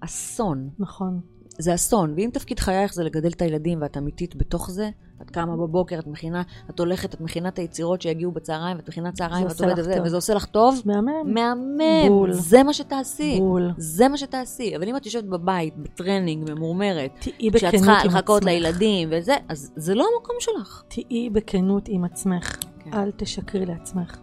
[0.00, 0.70] אסון.
[0.78, 1.20] נכון.
[1.62, 2.14] זה אסון.
[2.16, 4.90] ואם תפקיד חייך זה לגדל את הילדים ואת אמיתית בתוך זה,
[5.22, 9.12] את קמה בבוקר, את מכינה, את הולכת, את מכינה את היצירות שיגיעו בצהריים, ואת מכינה
[9.12, 10.02] צהריים, ואת עובדת וזה.
[10.04, 11.34] וזה עושה לך טוב, מהמם.
[11.34, 12.08] מהמם.
[12.08, 12.32] בול.
[12.32, 13.38] זה מה שתעשי.
[13.38, 13.70] בול.
[13.76, 14.76] זה מה שתעשי.
[14.76, 18.52] אבל אם את יושבת בבית, בטרנינג, ממורמרת, תהיי כשאת בכנות צריכה עם לחכות עצמך.
[18.52, 20.82] לילדים וזה, אז זה לא המקום שלך.
[20.88, 22.56] תהיי בכנות עם עצמך.
[22.78, 22.94] כן.
[22.94, 24.18] אל תשקרי לעצמך.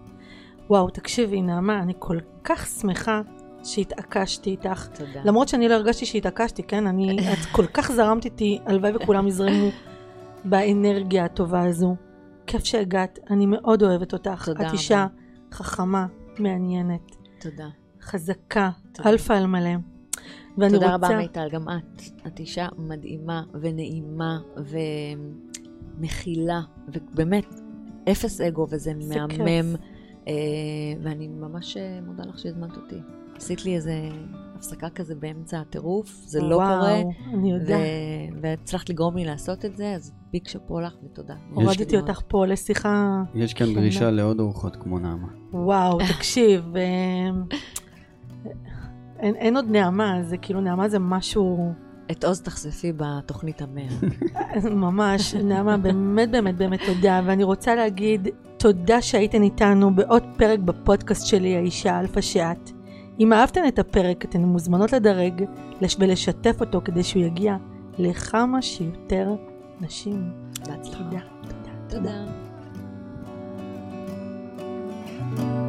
[0.69, 3.21] וואו, תקשיבי, נעמה, אני כל כך שמחה
[3.63, 4.87] שהתעקשתי איתך.
[4.87, 5.21] תודה.
[5.25, 6.87] למרות שאני לא הרגשתי שהתעקשתי, כן?
[6.87, 9.69] אני, את כל כך זרמת איתי, הלוואי וכולם יזרמו
[10.45, 11.95] באנרגיה הטובה הזו.
[12.47, 14.45] כיף שהגעת, אני מאוד אוהבת אותך.
[14.45, 14.73] תודה את רבה.
[14.73, 15.07] אישה
[15.51, 16.05] חכמה,
[16.39, 17.67] מעניינת, תודה.
[18.01, 19.09] חזקה, תודה.
[19.09, 19.69] אלפא על מלא.
[20.57, 21.07] ואני תודה רוצה...
[21.07, 22.01] רבה, מיטל, גם את.
[22.27, 24.39] את אישה מדהימה ונעימה
[25.97, 27.61] ומכילה, ובאמת,
[28.11, 29.75] אפס אגו, וזה זה מהמם.
[30.27, 30.33] אה,
[31.01, 32.99] ואני ממש אה, מודה לך שהזמנת אותי.
[33.39, 33.93] עשית לי איזה
[34.55, 37.01] הפסקה כזה באמצע הטירוף, זה לא וואו, קורה.
[37.33, 37.79] אני יודעת.
[37.79, 41.35] ו- והצלחת לגרום לי לעשות את זה, אז ביג שאפו לך ותודה.
[41.53, 42.09] הורדתי מאוד.
[42.09, 43.79] אותך פה לשיחה יש כאן שונה.
[43.79, 45.27] דרישה לעוד ארוחות כמו נעמה.
[45.53, 46.81] וואו, תקשיב, אה,
[49.19, 51.73] אין, אין עוד נעמה, זה כאילו נעמה זה משהו
[52.11, 53.87] את עוד תחשפי בתוכנית המאה.
[54.85, 58.27] ממש, נעמה, באמת באמת באמת תודה, ואני רוצה להגיד
[58.57, 62.71] תודה שהייתן איתנו בעוד פרק בפודקאסט שלי, האישה אלפא שאת.
[63.19, 65.43] אם אהבתן את הפרק, אתן מוזמנות לדרג
[65.99, 67.55] ולשתף אותו כדי שהוא יגיע
[67.97, 69.29] לכמה שיותר
[69.81, 70.31] נשים.
[70.67, 71.03] בהצלחה.
[71.03, 71.19] תודה.
[71.89, 72.25] תודה.
[75.35, 75.68] תודה.